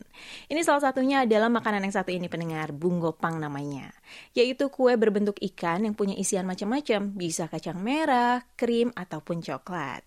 Ini 0.47 0.61
salah 0.63 0.89
satunya 0.89 1.23
adalah 1.27 1.51
makanan 1.51 1.85
yang 1.85 1.95
satu 1.95 2.09
ini 2.09 2.27
pendengar, 2.27 2.71
bunggopang 2.71 3.37
namanya. 3.37 3.91
Yaitu 4.33 4.71
kue 4.73 4.95
berbentuk 4.95 5.37
ikan 5.53 5.85
yang 5.85 5.95
punya 5.95 6.15
isian 6.17 6.47
macam-macam, 6.47 7.11
bisa 7.13 7.45
kacang 7.51 7.79
merah, 7.79 8.43
krim, 8.55 8.89
ataupun 8.95 9.43
coklat. 9.43 10.01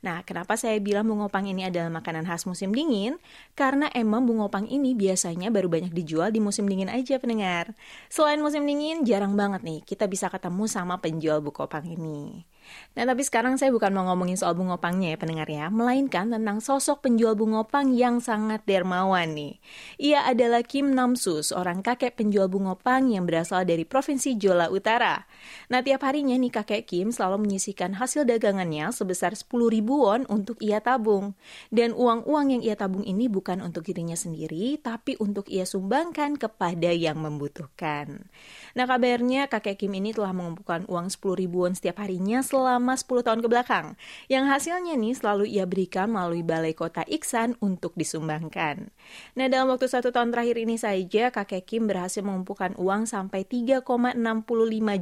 Nah, 0.00 0.24
kenapa 0.24 0.56
saya 0.56 0.80
bilang 0.80 1.04
bungopang 1.08 1.44
ini 1.48 1.68
adalah 1.68 1.92
makanan 1.92 2.24
khas 2.24 2.48
musim 2.48 2.72
dingin? 2.72 3.20
Karena 3.52 3.90
emang 3.92 4.24
bungopang 4.24 4.64
ini 4.70 4.94
biasanya 4.96 5.52
baru 5.52 5.68
banyak 5.68 5.92
dijual 5.92 6.32
di 6.32 6.40
musim 6.40 6.64
dingin 6.64 6.88
aja 6.88 7.20
pendengar. 7.20 7.74
Selain 8.08 8.40
musim 8.40 8.64
dingin, 8.64 9.04
jarang 9.04 9.36
banget 9.36 9.64
nih 9.64 9.80
kita 9.84 10.08
bisa 10.08 10.32
ketemu 10.32 10.64
sama 10.70 11.00
penjual 11.02 11.44
bungopang 11.44 11.84
ini. 11.84 12.48
Nah, 12.98 13.06
tapi 13.06 13.22
sekarang 13.22 13.54
saya 13.54 13.70
bukan 13.70 13.94
mau 13.94 14.10
ngomongin 14.10 14.34
soal 14.34 14.58
bungopangnya 14.58 15.14
ya 15.14 15.18
pendengar 15.20 15.46
ya, 15.46 15.70
melainkan 15.70 16.34
tentang 16.34 16.58
sosok 16.58 17.06
penjual 17.06 17.38
bungopang 17.38 17.94
yang 17.94 18.18
sangat 18.18 18.66
dermawan 18.66 19.38
nih. 19.38 19.62
Ia 20.02 20.26
adalah 20.26 20.66
Kim 20.66 20.90
Namsu, 20.90 21.46
seorang 21.46 21.86
kakek 21.86 22.18
penjual 22.18 22.50
bungopang 22.50 23.14
yang 23.14 23.22
berasal 23.22 23.62
dari 23.62 23.86
Provinsi 23.86 24.34
Jola 24.34 24.66
Utara. 24.66 25.30
Nah, 25.70 25.78
tiap 25.86 26.02
harinya 26.02 26.34
nih 26.34 26.50
kakek 26.50 26.90
Kim 26.90 27.14
selalu 27.14 27.46
menyisihkan 27.46 27.94
hasil 27.94 28.26
dagangannya 28.26 28.90
sebesar 28.90 29.38
10 29.38 29.70
ribu 29.70 30.08
won 30.08 30.26
untuk 30.26 30.58
ia 30.58 30.82
tabung. 30.82 31.38
Dan 31.70 31.94
uang-uang 31.94 32.58
yang 32.58 32.62
ia 32.66 32.74
tabung 32.74 33.06
ini 33.06 33.30
bukan 33.30 33.62
untuk 33.62 33.86
dirinya 33.86 34.18
sendiri, 34.18 34.74
tapi 34.82 35.14
untuk 35.22 35.46
ia 35.46 35.62
sumbangkan 35.62 36.34
kepada 36.34 36.90
yang 36.90 37.22
membutuhkan. 37.22 38.26
Nah, 38.74 38.84
kabarnya 38.90 39.46
kakek 39.46 39.86
Kim 39.86 39.94
ini 39.94 40.10
telah 40.10 40.34
mengumpulkan 40.34 40.88
uang 40.90 41.14
10 41.14 41.38
ribu 41.38 41.62
won 41.62 41.78
setiap 41.78 42.02
harinya 42.02 42.42
10 42.64 43.22
tahun 43.22 43.40
ke 43.44 43.48
belakang, 43.50 43.94
yang 44.26 44.50
hasilnya 44.50 44.98
nih 44.98 45.14
selalu 45.14 45.46
ia 45.46 45.68
berikan 45.68 46.10
melalui 46.10 46.42
Balai 46.42 46.74
Kota 46.74 47.06
Iksan 47.06 47.54
untuk 47.62 47.94
disumbangkan. 47.94 48.90
Nah, 49.38 49.46
dalam 49.46 49.70
waktu 49.70 49.86
satu 49.86 50.10
tahun 50.10 50.34
terakhir 50.34 50.58
ini 50.58 50.74
saja, 50.74 51.30
kakek 51.30 51.68
Kim 51.68 51.86
berhasil 51.86 52.24
mengumpulkan 52.24 52.74
uang 52.74 53.06
sampai 53.06 53.46
3,65 53.46 54.18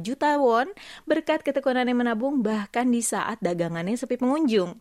juta 0.03 0.37
won 0.37 0.67
berkat 1.09 1.41
ketekunannya 1.41 1.95
menabung 1.97 2.45
bahkan 2.45 2.85
di 2.91 3.01
saat 3.01 3.41
dagangannya 3.41 3.97
sepi 3.97 4.21
pengunjung. 4.21 4.77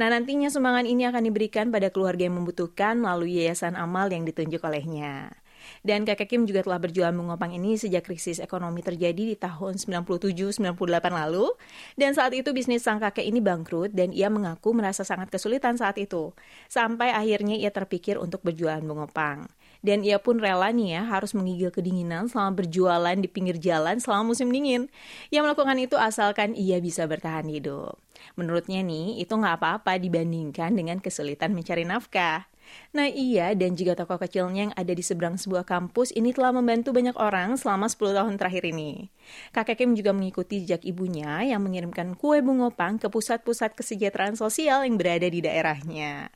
Nah, 0.00 0.08
nantinya 0.08 0.48
sumbangan 0.48 0.88
ini 0.88 1.06
akan 1.06 1.22
diberikan 1.28 1.68
pada 1.68 1.92
keluarga 1.92 2.26
yang 2.26 2.40
membutuhkan 2.40 2.98
melalui 2.98 3.38
yayasan 3.44 3.76
amal 3.76 4.08
yang 4.08 4.24
ditunjuk 4.24 4.64
olehnya. 4.64 5.45
Dan 5.86 6.02
kakek 6.02 6.28
Kim 6.30 6.42
juga 6.44 6.66
telah 6.66 6.82
berjualan 6.82 7.14
mengopang 7.14 7.54
ini 7.54 7.78
sejak 7.78 8.06
krisis 8.06 8.42
ekonomi 8.42 8.82
terjadi 8.82 9.34
di 9.34 9.36
tahun 9.38 9.78
97-98 9.78 10.62
lalu. 11.10 11.46
Dan 11.94 12.12
saat 12.12 12.34
itu 12.34 12.50
bisnis 12.50 12.82
sang 12.82 12.98
kakek 12.98 13.24
ini 13.24 13.38
bangkrut 13.38 13.94
dan 13.94 14.10
ia 14.10 14.26
mengaku 14.32 14.74
merasa 14.74 15.06
sangat 15.06 15.30
kesulitan 15.30 15.78
saat 15.78 15.96
itu. 15.96 16.34
Sampai 16.66 17.14
akhirnya 17.14 17.54
ia 17.56 17.70
terpikir 17.70 18.18
untuk 18.18 18.42
berjualan 18.42 18.82
mengopang. 18.82 19.46
Dan 19.84 20.02
ia 20.02 20.18
pun 20.18 20.42
rela 20.42 20.74
nih 20.74 20.98
ya 20.98 21.02
harus 21.06 21.30
menggigil 21.36 21.70
kedinginan 21.70 22.26
selama 22.26 22.64
berjualan 22.64 23.14
di 23.14 23.28
pinggir 23.30 23.60
jalan 23.62 24.02
selama 24.02 24.34
musim 24.34 24.50
dingin. 24.50 24.90
Ia 25.30 25.46
melakukan 25.46 25.78
itu 25.78 25.94
asalkan 25.94 26.58
ia 26.58 26.82
bisa 26.82 27.06
bertahan 27.06 27.46
hidup. 27.46 27.94
Menurutnya 28.34 28.80
nih, 28.82 29.20
itu 29.22 29.30
nggak 29.30 29.62
apa-apa 29.62 30.00
dibandingkan 30.00 30.72
dengan 30.74 30.98
kesulitan 30.98 31.52
mencari 31.52 31.84
nafkah. 31.84 32.48
Nah 32.94 33.10
ia 33.10 33.52
dan 33.52 33.74
juga 33.74 33.98
toko 33.98 34.16
kecilnya 34.16 34.70
yang 34.70 34.74
ada 34.74 34.92
di 34.92 35.04
seberang 35.04 35.36
sebuah 35.36 35.66
kampus 35.66 36.14
ini 36.14 36.32
telah 36.32 36.54
membantu 36.54 36.94
banyak 36.94 37.14
orang 37.18 37.58
selama 37.60 37.90
10 37.90 38.16
tahun 38.16 38.34
terakhir 38.40 38.64
ini. 38.68 39.12
Kakek 39.52 39.84
Kim 39.84 39.90
juga 39.98 40.14
mengikuti 40.16 40.62
jejak 40.62 40.86
ibunya 40.86 41.42
yang 41.44 41.62
mengirimkan 41.62 42.14
kue 42.16 42.40
bungopang 42.40 42.96
ke 42.96 43.10
pusat-pusat 43.10 43.74
kesejahteraan 43.76 44.38
sosial 44.38 44.86
yang 44.86 44.96
berada 44.96 45.26
di 45.26 45.40
daerahnya. 45.42 46.30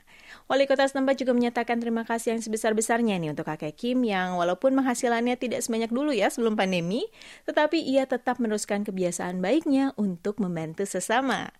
Wali 0.47 0.67
kota 0.67 0.83
setempat 0.83 1.19
juga 1.19 1.31
menyatakan 1.31 1.79
terima 1.79 2.03
kasih 2.03 2.35
yang 2.35 2.41
sebesar-besarnya 2.43 3.19
nih 3.19 3.31
untuk 3.31 3.47
kakek 3.47 3.75
Kim 3.75 4.03
yang 4.03 4.35
walaupun 4.35 4.75
penghasilannya 4.75 5.35
tidak 5.39 5.63
sebanyak 5.63 5.91
dulu 5.91 6.11
ya 6.11 6.27
sebelum 6.27 6.59
pandemi, 6.59 7.07
tetapi 7.47 7.79
ia 7.79 8.07
tetap 8.07 8.39
meneruskan 8.39 8.83
kebiasaan 8.83 9.39
baiknya 9.39 9.95
untuk 9.95 10.39
membantu 10.43 10.83
sesama. 10.83 11.51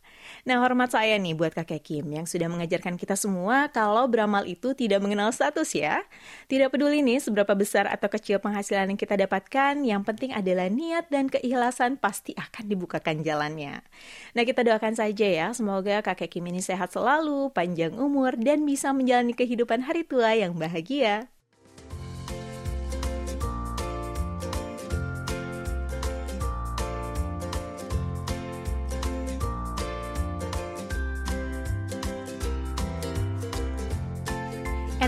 Nah, 0.44 0.62
hormat 0.62 0.94
saya 0.94 1.18
nih 1.18 1.38
buat 1.38 1.54
kakek 1.54 1.82
Kim 1.82 2.06
yang 2.12 2.26
sudah 2.26 2.50
mengajarkan 2.50 2.98
kita 2.98 3.14
semua 3.14 3.70
kalau 3.70 4.08
beramal 4.10 4.46
itu 4.48 4.74
tidak 4.74 5.02
mengenal 5.02 5.30
status 5.30 5.74
ya. 5.74 6.02
Tidak 6.50 6.72
peduli 6.72 7.02
nih 7.02 7.22
seberapa 7.22 7.54
besar 7.54 7.90
atau 7.90 8.10
kecil 8.10 8.42
penghasilan 8.42 8.90
yang 8.90 9.00
kita 9.00 9.18
dapatkan, 9.18 9.82
yang 9.82 10.02
penting 10.06 10.32
adalah 10.32 10.70
niat 10.70 11.10
dan 11.10 11.30
keikhlasan 11.30 11.98
pasti 11.98 12.32
akan 12.38 12.70
dibukakan 12.70 13.26
jalannya. 13.26 13.84
Nah, 14.38 14.44
kita 14.46 14.62
doakan 14.64 14.96
saja 14.96 15.28
ya, 15.28 15.48
semoga 15.52 16.00
kakek 16.06 16.40
Kim 16.40 16.46
ini 16.48 16.64
sehat 16.64 16.94
selalu, 16.94 17.52
panjang 17.52 17.94
umur, 17.98 18.38
dan 18.38 18.64
bisa 18.64 18.96
menjalani 18.96 19.36
kehidupan 19.36 19.84
hari 19.84 20.08
tua 20.08 20.34
yang 20.38 20.56
bahagia. 20.56 21.28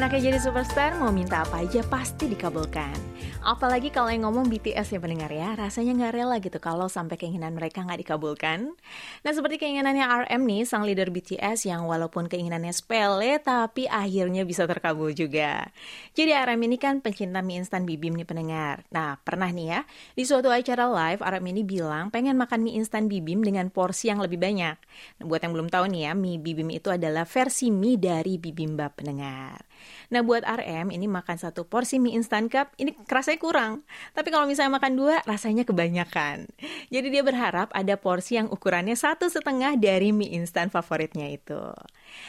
Enaknya 0.03 0.35
jadi 0.35 0.39
superstar, 0.43 0.99
mau 0.99 1.15
minta 1.15 1.47
apa 1.47 1.63
aja 1.63 1.79
pasti 1.87 2.27
dikabulkan. 2.27 2.91
Apalagi 3.39 3.87
kalau 3.87 4.11
yang 4.11 4.27
ngomong 4.27 4.51
BTS 4.51 4.91
ya 4.91 4.99
pendengar 4.99 5.31
ya, 5.31 5.55
rasanya 5.55 5.95
nggak 5.95 6.11
rela 6.19 6.35
gitu 6.43 6.59
kalau 6.59 6.91
sampai 6.91 7.15
keinginan 7.15 7.55
mereka 7.55 7.87
nggak 7.87 8.03
dikabulkan. 8.03 8.75
Nah 9.23 9.31
seperti 9.31 9.63
keinginannya 9.63 10.03
RM 10.27 10.43
nih, 10.43 10.67
sang 10.67 10.83
leader 10.83 11.07
BTS 11.07 11.71
yang 11.71 11.87
walaupun 11.87 12.27
keinginannya 12.27 12.75
sepele, 12.75 13.39
tapi 13.39 13.87
akhirnya 13.87 14.43
bisa 14.43 14.67
terkabul 14.67 15.15
juga. 15.15 15.71
Jadi 16.11 16.35
RM 16.35 16.59
ini 16.67 16.75
kan 16.75 16.99
pencinta 16.99 17.39
mie 17.39 17.63
instan 17.63 17.87
Bibim 17.87 18.19
nih 18.19 18.27
pendengar. 18.27 18.83
Nah 18.91 19.15
pernah 19.23 19.47
nih 19.55 19.67
ya, 19.71 19.79
di 20.19 20.27
suatu 20.27 20.51
acara 20.51 20.83
live 20.91 21.23
RM 21.23 21.47
ini 21.47 21.63
bilang 21.63 22.11
pengen 22.11 22.35
makan 22.35 22.59
mie 22.59 22.75
instan 22.75 23.07
Bibim 23.07 23.39
dengan 23.39 23.71
porsi 23.71 24.11
yang 24.11 24.19
lebih 24.19 24.35
banyak. 24.35 24.75
Nah, 25.19 25.23
buat 25.23 25.39
yang 25.39 25.55
belum 25.55 25.71
tahu 25.71 25.87
nih 25.95 26.07
ya, 26.07 26.13
mie 26.15 26.43
Bibim 26.43 26.67
itu 26.75 26.91
adalah 26.91 27.23
versi 27.23 27.71
mie 27.71 27.95
dari 27.95 28.35
Bibimbap 28.35 28.99
pendengar. 28.99 29.63
Nah 30.11 30.21
buat 30.21 30.45
RM 30.45 30.91
ini 30.91 31.05
makan 31.09 31.37
satu 31.39 31.67
porsi 31.67 31.97
mie 31.97 32.15
instan 32.17 32.51
cup 32.51 32.71
ini 32.79 32.95
rasanya 33.07 33.39
kurang. 33.39 33.73
Tapi 34.13 34.29
kalau 34.29 34.45
misalnya 34.45 34.77
makan 34.79 34.93
dua 34.97 35.15
rasanya 35.23 35.63
kebanyakan. 35.63 36.49
Jadi 36.93 37.07
dia 37.09 37.23
berharap 37.25 37.71
ada 37.71 37.95
porsi 37.95 38.37
yang 38.37 38.51
ukurannya 38.51 38.95
satu 38.95 39.29
setengah 39.31 39.75
dari 39.79 40.11
mie 40.15 40.35
instan 40.35 40.69
favoritnya 40.69 41.29
itu. 41.31 41.61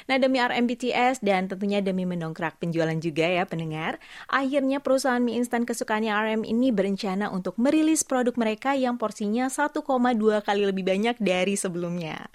Nah 0.07 0.17
demi 0.21 0.41
RM 0.41 0.69
BTS 0.69 1.25
dan 1.25 1.49
tentunya 1.49 1.81
demi 1.81 2.05
mendongkrak 2.05 2.61
penjualan 2.61 2.97
juga 3.01 3.25
ya 3.25 3.45
pendengar, 3.49 4.01
akhirnya 4.29 4.81
perusahaan 4.81 5.23
mie 5.23 5.41
instan 5.41 5.65
kesukaannya 5.65 6.13
RM 6.13 6.43
ini 6.45 6.71
berencana 6.71 7.33
untuk 7.33 7.57
merilis 7.57 8.05
produk 8.05 8.37
mereka 8.37 8.77
yang 8.77 9.01
porsinya 9.01 9.49
1,2 9.49 9.81
kali 10.45 10.63
lebih 10.65 10.85
banyak 10.85 11.17
dari 11.21 11.55
sebelumnya. 11.57 12.29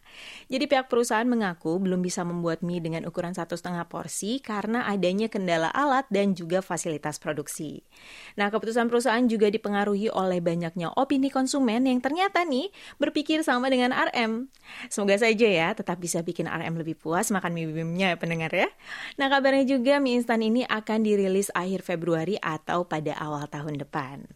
Jadi 0.49 0.65
pihak 0.65 0.89
perusahaan 0.89 1.27
mengaku 1.29 1.77
belum 1.77 2.01
bisa 2.01 2.25
membuat 2.25 2.65
mie 2.65 2.81
dengan 2.81 3.05
ukuran 3.05 3.37
satu 3.37 3.53
setengah 3.53 3.85
porsi 3.85 4.41
karena 4.41 4.89
adanya 4.89 5.29
kendala 5.29 5.69
alat 5.69 6.09
dan 6.09 6.33
juga 6.33 6.65
fasilitas 6.65 7.21
produksi. 7.21 7.85
Nah 8.33 8.49
keputusan 8.49 8.89
perusahaan 8.89 9.21
juga 9.29 9.53
dipengaruhi 9.53 10.09
oleh 10.09 10.41
banyaknya 10.41 10.89
opini 10.97 11.29
konsumen 11.29 11.85
yang 11.85 12.01
ternyata 12.01 12.41
nih 12.41 12.73
berpikir 12.97 13.45
sama 13.45 13.69
dengan 13.69 13.93
RM. 13.93 14.49
Semoga 14.89 15.21
saja 15.21 15.47
ya 15.47 15.69
tetap 15.77 16.01
bisa 16.01 16.25
bikin 16.25 16.49
RM 16.49 16.81
lebih 16.81 16.97
puas 16.97 17.29
makan 17.39 17.55
mie 17.55 17.67
bibimnya 17.71 18.13
ya 18.13 18.17
pendengar 18.19 18.51
ya. 18.51 18.69
Nah 19.15 19.31
kabarnya 19.31 19.65
juga 19.65 20.03
mie 20.03 20.19
instan 20.19 20.43
ini 20.43 20.67
akan 20.67 21.07
dirilis 21.07 21.49
akhir 21.55 21.87
Februari 21.87 22.35
atau 22.37 22.85
pada 22.85 23.15
awal 23.15 23.47
tahun 23.47 23.79
depan. 23.79 24.27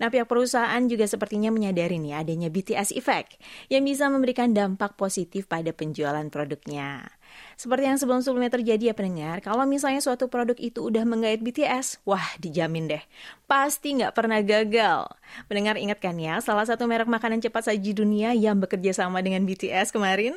Nah, 0.00 0.08
pihak 0.10 0.26
perusahaan 0.26 0.82
juga 0.88 1.04
sepertinya 1.06 1.52
menyadari 1.54 2.00
nih 2.00 2.16
adanya 2.18 2.48
BTS 2.50 2.96
effect 2.96 3.38
yang 3.70 3.84
bisa 3.86 4.08
memberikan 4.08 4.56
dampak 4.56 4.96
positif 4.98 5.46
pada 5.46 5.70
penjualan 5.70 6.24
produknya. 6.32 7.14
Seperti 7.54 7.84
yang 7.86 7.98
sebelum-sebelumnya 7.98 8.50
terjadi 8.50 8.90
ya 8.90 8.94
pendengar, 8.94 9.38
kalau 9.40 9.62
misalnya 9.64 10.02
suatu 10.02 10.26
produk 10.26 10.58
itu 10.58 10.90
udah 10.90 11.06
menggait 11.06 11.38
BTS, 11.38 12.02
wah 12.02 12.24
dijamin 12.42 12.90
deh, 12.90 13.02
pasti 13.46 13.94
nggak 13.94 14.12
pernah 14.14 14.42
gagal. 14.42 15.06
Pendengar 15.46 15.78
ingat 15.78 15.98
kan 16.02 16.18
ya, 16.18 16.38
salah 16.42 16.66
satu 16.66 16.86
merek 16.86 17.10
makanan 17.10 17.42
cepat 17.42 17.70
saji 17.72 17.94
dunia 17.94 18.34
yang 18.34 18.58
bekerja 18.58 18.94
sama 18.94 19.22
dengan 19.22 19.42
BTS 19.46 19.90
kemarin? 19.90 20.34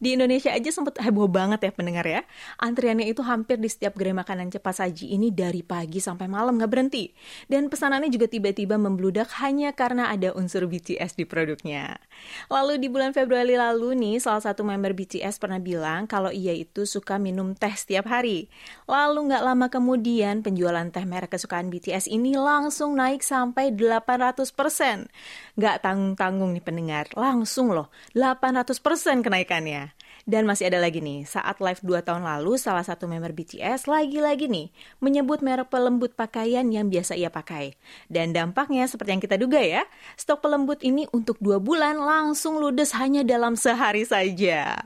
Di 0.00 0.16
Indonesia 0.16 0.52
aja 0.52 0.70
sempat 0.72 1.00
heboh 1.00 1.28
banget 1.28 1.68
ya 1.68 1.72
pendengar 1.72 2.06
ya. 2.06 2.24
Antriannya 2.60 3.08
itu 3.08 3.20
hampir 3.24 3.60
di 3.60 3.68
setiap 3.68 3.96
gerai 3.96 4.16
makanan 4.16 4.48
cepat 4.52 4.84
saji 4.84 5.12
ini 5.12 5.28
dari 5.32 5.60
pagi 5.60 6.00
sampai 6.00 6.26
malam 6.30 6.56
nggak 6.56 6.70
berhenti. 6.70 7.12
Dan 7.50 7.68
pesanannya 7.68 8.08
juga 8.08 8.30
tiba-tiba 8.30 8.80
membludak 8.80 9.28
hanya 9.44 9.72
karena 9.76 10.08
ada 10.08 10.32
unsur 10.32 10.64
BTS 10.68 11.18
di 11.18 11.24
produknya. 11.28 12.00
Lalu 12.48 12.80
di 12.80 12.88
bulan 12.88 13.12
Februari 13.12 13.54
lalu 13.54 13.94
nih, 13.98 14.16
salah 14.22 14.42
satu 14.42 14.64
member 14.64 14.96
BTS 14.96 15.36
pernah 15.38 15.60
bilang 15.60 16.08
kalau 16.08 16.32
ia 16.38 16.54
itu 16.54 16.86
suka 16.86 17.18
minum 17.18 17.58
teh 17.58 17.74
setiap 17.74 18.06
hari. 18.06 18.46
Lalu 18.86 19.34
nggak 19.34 19.42
lama 19.42 19.66
kemudian 19.66 20.46
penjualan 20.46 20.86
teh 20.94 21.02
merek 21.02 21.34
kesukaan 21.34 21.66
BTS 21.66 22.06
ini 22.06 22.38
langsung 22.38 22.94
naik 22.94 23.26
sampai 23.26 23.74
800%. 23.74 25.10
Nggak 25.58 25.76
tanggung-tanggung 25.82 26.54
nih 26.54 26.62
pendengar, 26.62 27.10
langsung 27.18 27.74
loh 27.74 27.90
800% 28.14 29.26
kenaikannya. 29.26 29.98
Dan 30.28 30.44
masih 30.44 30.68
ada 30.68 30.76
lagi 30.76 31.00
nih, 31.00 31.24
saat 31.24 31.56
live 31.56 31.80
2 31.80 32.04
tahun 32.04 32.20
lalu, 32.20 32.60
salah 32.60 32.84
satu 32.84 33.08
member 33.08 33.32
BTS 33.32 33.88
lagi-lagi 33.88 34.44
nih 34.44 34.68
menyebut 35.00 35.40
merek 35.40 35.72
pelembut 35.72 36.12
pakaian 36.12 36.68
yang 36.68 36.92
biasa 36.92 37.16
ia 37.16 37.32
pakai. 37.32 37.80
Dan 38.12 38.36
dampaknya 38.36 38.84
seperti 38.84 39.16
yang 39.16 39.24
kita 39.24 39.40
duga 39.40 39.56
ya, 39.56 39.88
stok 40.20 40.44
pelembut 40.44 40.84
ini 40.84 41.08
untuk 41.16 41.40
dua 41.40 41.56
bulan 41.56 41.96
langsung 41.96 42.60
ludes 42.60 42.92
hanya 42.92 43.24
dalam 43.24 43.56
sehari 43.56 44.04
saja. 44.04 44.76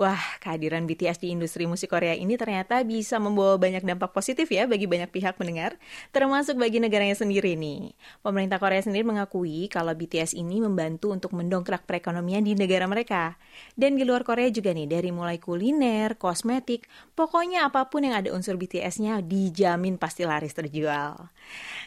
Wah, 0.00 0.20
kehadiran 0.40 0.88
BTS 0.88 1.20
di 1.20 1.28
industri 1.32 1.68
musik 1.68 1.92
Korea 1.92 2.16
ini 2.16 2.40
ternyata 2.40 2.80
bisa 2.80 3.20
membawa 3.20 3.60
banyak 3.60 3.84
dampak 3.84 4.16
positif 4.16 4.48
ya 4.48 4.64
bagi 4.64 4.88
banyak 4.88 5.12
pihak 5.12 5.36
mendengar, 5.36 5.76
termasuk 6.16 6.56
bagi 6.56 6.80
negaranya 6.80 7.12
sendiri 7.12 7.52
nih. 7.60 7.92
Pemerintah 8.24 8.56
Korea 8.56 8.80
sendiri 8.80 9.04
mengakui 9.04 9.68
kalau 9.68 9.92
BTS 9.92 10.32
ini 10.32 10.64
membantu 10.64 11.12
untuk 11.12 11.36
mendongkrak 11.36 11.84
perekonomian 11.84 12.40
di 12.40 12.56
negara 12.56 12.88
mereka. 12.88 13.36
Dan 13.76 14.00
di 14.00 14.08
luar 14.08 14.24
Korea 14.24 14.48
juga 14.48 14.72
nih, 14.72 14.88
dari 14.88 15.12
mulai 15.12 15.36
kuliner, 15.36 16.16
kosmetik, 16.16 16.88
pokoknya 17.12 17.68
apa 17.68 17.92
pun 17.92 18.08
yang 18.08 18.16
ada 18.16 18.32
unsur 18.32 18.56
BTS-nya 18.56 19.20
dijamin 19.20 20.00
pasti 20.00 20.24
laris 20.24 20.56
terjual. 20.56 21.28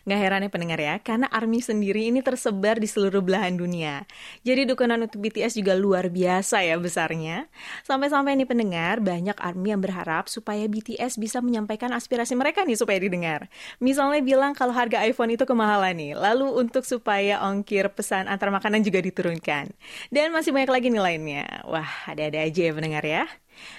Nggak 0.06 0.20
heran 0.22 0.46
ya 0.46 0.50
pendengar 0.54 0.80
ya, 0.80 0.96
karena 1.02 1.26
ARMY 1.34 1.60
sendiri 1.66 2.14
ini 2.14 2.22
tersebar 2.22 2.78
di 2.78 2.86
seluruh 2.86 3.26
belahan 3.26 3.58
dunia. 3.58 4.06
Jadi 4.46 4.70
dukungan 4.70 5.02
untuk 5.10 5.26
BTS 5.26 5.58
juga 5.58 5.74
luar 5.74 6.14
biasa 6.14 6.62
ya 6.62 6.78
besarnya. 6.78 7.50
Sampai-sampai 7.96 8.36
nih 8.36 8.44
pendengar, 8.44 9.00
banyak 9.00 9.40
ARMY 9.40 9.72
yang 9.72 9.80
berharap 9.80 10.28
supaya 10.28 10.68
BTS 10.68 11.16
bisa 11.16 11.40
menyampaikan 11.40 11.96
aspirasi 11.96 12.36
mereka 12.36 12.68
nih 12.68 12.76
supaya 12.76 13.00
didengar. 13.00 13.48
Misalnya 13.80 14.20
bilang 14.20 14.52
kalau 14.52 14.76
harga 14.76 15.00
iPhone 15.08 15.32
itu 15.32 15.48
kemahalan 15.48 15.96
nih, 15.96 16.12
lalu 16.12 16.44
untuk 16.60 16.84
supaya 16.84 17.40
ongkir 17.48 17.88
pesan 17.96 18.28
antar 18.28 18.52
makanan 18.52 18.84
juga 18.84 19.00
diturunkan. 19.00 19.72
Dan 20.12 20.36
masih 20.36 20.52
banyak 20.52 20.76
lagi 20.76 20.92
nih 20.92 21.00
lainnya. 21.00 21.48
Wah, 21.64 21.88
ada-ada 22.04 22.44
aja 22.44 22.68
ya 22.68 22.76
pendengar 22.76 23.08
ya. 23.08 23.32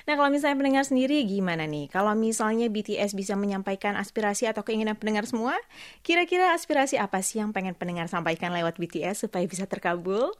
Nah, 0.08 0.16
kalau 0.16 0.32
misalnya 0.32 0.64
pendengar 0.64 0.88
sendiri 0.88 1.20
gimana 1.28 1.68
nih? 1.68 1.92
Kalau 1.92 2.16
misalnya 2.16 2.72
BTS 2.72 3.12
bisa 3.12 3.36
menyampaikan 3.36 4.00
aspirasi 4.00 4.48
atau 4.48 4.64
keinginan 4.64 4.96
pendengar 4.96 5.28
semua, 5.28 5.60
kira-kira 6.00 6.56
aspirasi 6.56 6.96
apa 6.96 7.20
sih 7.20 7.44
yang 7.44 7.52
pengen 7.52 7.76
pendengar 7.76 8.08
sampaikan 8.08 8.48
lewat 8.56 8.80
BTS 8.80 9.28
supaya 9.28 9.44
bisa 9.44 9.68
terkabul? 9.68 10.32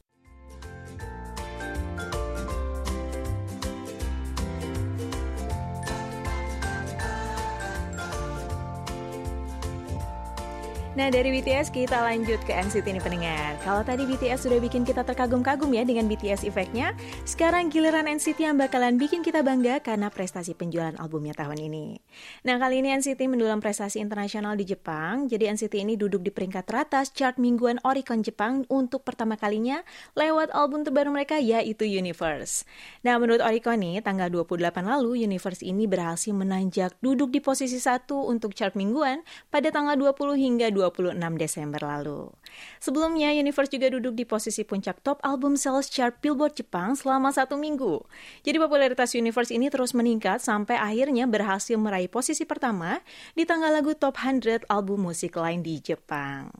Nah 10.96 11.12
dari 11.12 11.28
BTS 11.28 11.76
kita 11.76 12.08
lanjut 12.08 12.40
ke 12.48 12.56
NCT 12.56 12.88
ini 12.88 13.04
pendengar. 13.04 13.60
Kalau 13.60 13.84
tadi 13.84 14.08
BTS 14.08 14.48
sudah 14.48 14.56
bikin 14.56 14.80
kita 14.80 15.04
terkagum-kagum 15.04 15.68
ya 15.76 15.84
dengan 15.84 16.08
BTS 16.08 16.48
efeknya 16.48 16.96
Sekarang 17.28 17.68
giliran 17.68 18.08
NCT 18.08 18.40
yang 18.40 18.56
bakalan 18.56 18.96
bikin 18.96 19.20
kita 19.20 19.44
bangga 19.44 19.76
karena 19.84 20.08
prestasi 20.08 20.56
penjualan 20.56 20.96
albumnya 20.96 21.36
tahun 21.36 21.68
ini. 21.68 22.00
Nah 22.48 22.56
kali 22.56 22.80
ini 22.80 22.96
NCT 22.96 23.28
mendulang 23.28 23.60
prestasi 23.60 24.00
internasional 24.00 24.56
di 24.56 24.64
Jepang. 24.64 25.28
Jadi 25.28 25.44
NCT 25.52 25.84
ini 25.84 26.00
duduk 26.00 26.24
di 26.24 26.32
peringkat 26.32 26.64
teratas 26.64 27.12
chart 27.12 27.36
mingguan 27.36 27.76
Oricon 27.84 28.24
Jepang 28.24 28.64
untuk 28.72 29.04
pertama 29.04 29.36
kalinya 29.36 29.84
Lewat 30.16 30.48
album 30.56 30.80
terbaru 30.80 31.12
mereka 31.12 31.36
yaitu 31.36 31.84
Universe. 31.84 32.64
Nah 33.04 33.20
menurut 33.20 33.44
Oricon 33.44 33.84
nih 33.84 34.00
tanggal 34.00 34.32
28 34.32 34.64
lalu 34.80 35.28
Universe 35.28 35.60
ini 35.60 35.84
berhasil 35.84 36.32
menanjak 36.32 36.96
duduk 37.04 37.36
di 37.36 37.44
posisi 37.44 37.76
satu 37.76 38.32
untuk 38.32 38.56
chart 38.56 38.72
mingguan 38.72 39.20
Pada 39.52 39.68
tanggal 39.68 39.92
20 40.00 40.40
hingga 40.40 40.72
20 40.72 40.85
26 40.94 41.18
Desember 41.40 41.82
lalu. 41.82 42.30
Sebelumnya, 42.78 43.34
Universe 43.34 43.72
juga 43.72 43.90
duduk 43.90 44.14
di 44.14 44.22
posisi 44.22 44.62
puncak 44.62 45.02
top 45.02 45.18
album 45.26 45.58
sales 45.58 45.90
chart 45.90 46.22
Billboard 46.22 46.54
Jepang 46.54 46.94
selama 46.94 47.34
satu 47.34 47.58
minggu. 47.58 48.06
Jadi 48.46 48.56
popularitas 48.62 49.18
Universe 49.18 49.50
ini 49.50 49.66
terus 49.66 49.96
meningkat 49.96 50.38
sampai 50.38 50.78
akhirnya 50.78 51.26
berhasil 51.26 51.74
meraih 51.74 52.08
posisi 52.08 52.46
pertama 52.46 53.02
di 53.34 53.42
tanggal 53.42 53.74
lagu 53.74 53.92
top 53.98 54.14
100 54.20 54.68
album 54.70 55.10
musik 55.10 55.34
lain 55.34 55.66
di 55.66 55.82
Jepang. 55.82 56.54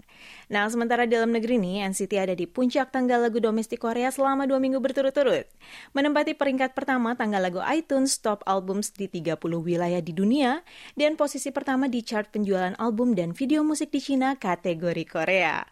Nah, 0.47 0.71
sementara 0.71 1.11
dalam 1.11 1.35
negeri 1.35 1.59
ini, 1.59 1.83
NCT 1.83 2.13
ada 2.23 2.31
di 2.31 2.47
puncak 2.47 2.95
tanggal 2.95 3.19
lagu 3.19 3.43
domestik 3.43 3.83
Korea 3.83 4.15
selama 4.15 4.47
dua 4.47 4.63
minggu 4.63 4.79
berturut-turut. 4.79 5.43
Menempati 5.91 6.39
peringkat 6.39 6.71
pertama 6.71 7.19
tanggal 7.19 7.43
lagu 7.43 7.59
iTunes 7.67 8.23
Top 8.23 8.47
Albums 8.47 8.95
di 8.95 9.11
30 9.11 9.43
wilayah 9.43 9.99
di 9.99 10.15
dunia, 10.15 10.63
dan 10.95 11.19
posisi 11.19 11.51
pertama 11.51 11.91
di 11.91 11.99
chart 12.07 12.31
penjualan 12.31 12.79
album 12.79 13.19
dan 13.19 13.35
video 13.35 13.67
musik 13.67 13.91
di 13.91 13.99
China 13.99 14.39
kategori 14.39 15.05
Korea. 15.11 15.67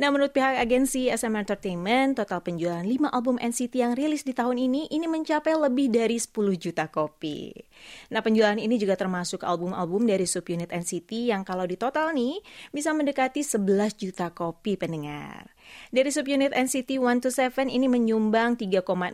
Nah, 0.00 0.08
menurut 0.08 0.32
pihak 0.32 0.56
agensi 0.56 1.12
SM 1.12 1.36
Entertainment, 1.36 2.16
total 2.16 2.40
penjualan 2.40 2.80
5 2.80 3.12
album 3.12 3.36
NCT 3.36 3.74
yang 3.76 3.92
rilis 3.92 4.24
di 4.24 4.32
tahun 4.32 4.56
ini 4.56 4.88
ini 4.88 5.04
mencapai 5.04 5.52
lebih 5.52 5.92
dari 5.92 6.16
10 6.16 6.32
juta 6.56 6.88
kopi. 6.88 7.52
Nah, 8.08 8.24
penjualan 8.24 8.56
ini 8.56 8.80
juga 8.80 8.96
termasuk 8.96 9.44
album-album 9.44 10.08
dari 10.08 10.24
subunit 10.24 10.72
NCT 10.72 11.28
yang 11.28 11.44
kalau 11.44 11.68
di 11.68 11.76
total 11.76 12.16
nih 12.16 12.40
bisa 12.72 12.96
mendekati 12.96 13.44
11 13.44 14.00
juta 14.00 14.32
kopi 14.32 14.80
pendengar. 14.80 15.52
Dari 15.92 16.08
subunit 16.08 16.56
NCT 16.56 16.96
127 16.96 17.68
ini 17.68 17.86
menyumbang 17.86 18.56
3,62 18.56 19.12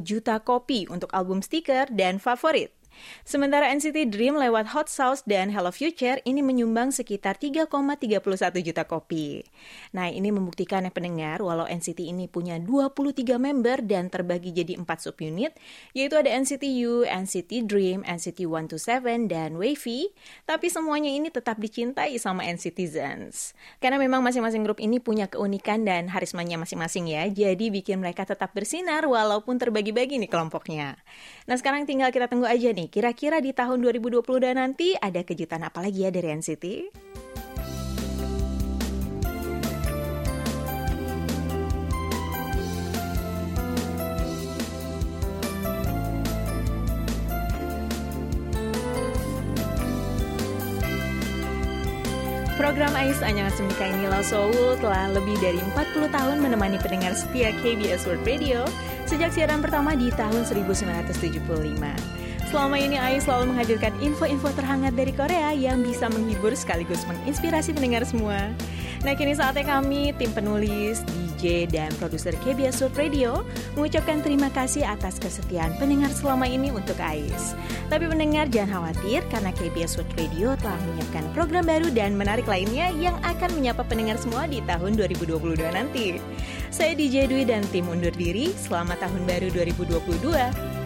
juta 0.00 0.40
kopi 0.40 0.88
untuk 0.88 1.12
album 1.12 1.44
stiker 1.44 1.92
dan 1.92 2.16
favorit. 2.16 2.79
Sementara 3.24 3.72
NCT 3.72 4.12
Dream 4.12 4.36
lewat 4.36 4.76
Hot 4.76 4.92
Sauce 4.92 5.24
dan 5.24 5.48
Hello 5.48 5.72
Future 5.72 6.20
ini 6.28 6.44
menyumbang 6.44 6.92
sekitar 6.92 7.40
3,31 7.40 8.20
juta 8.60 8.84
kopi. 8.84 9.40
Nah, 9.96 10.12
ini 10.12 10.28
membuktikan 10.28 10.84
ya 10.84 10.92
pendengar 10.92 11.38
walau 11.40 11.64
NCT 11.64 12.10
ini 12.10 12.26
punya 12.26 12.58
23 12.58 13.38
member 13.38 13.80
dan 13.86 14.10
terbagi 14.10 14.50
jadi 14.50 14.76
4 14.76 14.84
subunit, 14.98 15.54
yaitu 15.94 16.18
ada 16.18 16.26
NCT 16.26 16.66
U, 16.84 17.06
NCT 17.06 17.64
Dream, 17.70 18.02
NCT 18.02 18.44
127 18.44 19.30
dan 19.30 19.54
Wavy, 19.56 20.10
tapi 20.44 20.66
semuanya 20.66 21.14
ini 21.14 21.30
tetap 21.30 21.62
dicintai 21.62 22.18
sama 22.18 22.42
NCTzens. 22.50 23.54
Karena 23.78 23.96
memang 24.02 24.20
masing-masing 24.26 24.66
grup 24.66 24.82
ini 24.82 24.98
punya 24.98 25.30
keunikan 25.30 25.86
dan 25.86 26.10
harismanya 26.10 26.58
masing-masing 26.58 27.06
ya, 27.06 27.30
jadi 27.30 27.70
bikin 27.70 28.02
mereka 28.02 28.26
tetap 28.26 28.50
bersinar 28.50 29.06
walaupun 29.06 29.56
terbagi-bagi 29.56 30.18
nih 30.18 30.30
kelompoknya. 30.30 30.98
Nah, 31.46 31.56
sekarang 31.56 31.86
tinggal 31.86 32.10
kita 32.10 32.26
tunggu 32.26 32.50
aja 32.50 32.74
nih 32.74 32.89
Kira-kira 32.90 33.38
di 33.38 33.54
tahun 33.54 33.86
2022 33.86 34.50
nanti 34.50 34.98
ada 34.98 35.22
kejutan 35.22 35.62
apa 35.62 35.78
lagi 35.78 36.02
ya 36.02 36.10
dari 36.10 36.34
NCT? 36.34 36.90
Program 52.58 52.90
AIS 52.98 53.22
Anyang 53.22 53.54
Semika 53.54 53.86
Nila 53.86 54.18
Soul 54.26 54.74
telah 54.82 55.14
lebih 55.14 55.38
dari 55.38 55.62
40 55.78 56.10
tahun 56.10 56.42
menemani 56.42 56.82
pendengar 56.82 57.14
setia 57.14 57.54
KBS 57.62 58.02
World 58.10 58.26
Radio 58.26 58.66
sejak 59.06 59.30
siaran 59.30 59.62
pertama 59.62 59.94
di 59.94 60.10
tahun 60.10 60.42
1975. 60.42 62.19
Selama 62.50 62.82
ini 62.82 62.98
Ai 62.98 63.22
selalu 63.22 63.54
menghadirkan 63.54 63.94
info-info 64.02 64.50
terhangat 64.58 64.98
dari 64.98 65.14
Korea 65.14 65.54
yang 65.54 65.86
bisa 65.86 66.10
menghibur 66.10 66.50
sekaligus 66.58 67.06
menginspirasi 67.06 67.70
pendengar 67.70 68.02
semua. 68.02 68.50
Nah 69.06 69.14
kini 69.14 69.38
saatnya 69.38 69.78
kami, 69.78 70.10
tim 70.18 70.34
penulis, 70.34 70.98
DJ, 71.14 71.70
dan 71.70 71.94
produser 72.02 72.34
KBS 72.42 72.82
World 72.82 72.98
Radio 72.98 73.46
mengucapkan 73.78 74.18
terima 74.26 74.50
kasih 74.50 74.82
atas 74.82 75.22
kesetiaan 75.22 75.78
pendengar 75.78 76.10
selama 76.10 76.42
ini 76.50 76.74
untuk 76.74 76.98
AIS. 76.98 77.54
Tapi 77.86 78.10
pendengar 78.10 78.50
jangan 78.50 78.82
khawatir 78.82 79.22
karena 79.30 79.54
KBS 79.54 80.02
World 80.02 80.12
Radio 80.18 80.58
telah 80.58 80.80
menyiapkan 80.90 81.24
program 81.30 81.64
baru 81.70 81.86
dan 81.94 82.18
menarik 82.18 82.50
lainnya 82.50 82.90
yang 82.98 83.14
akan 83.22 83.54
menyapa 83.54 83.86
pendengar 83.86 84.18
semua 84.18 84.50
di 84.50 84.58
tahun 84.66 84.98
2022 84.98 85.54
nanti. 85.70 86.18
Saya 86.74 86.98
DJ 86.98 87.30
Dwi 87.30 87.46
dan 87.46 87.62
tim 87.70 87.86
undur 87.86 88.10
diri, 88.10 88.50
selamat 88.58 89.06
tahun 89.06 89.22
baru 89.22 89.54
2022. 89.54 90.79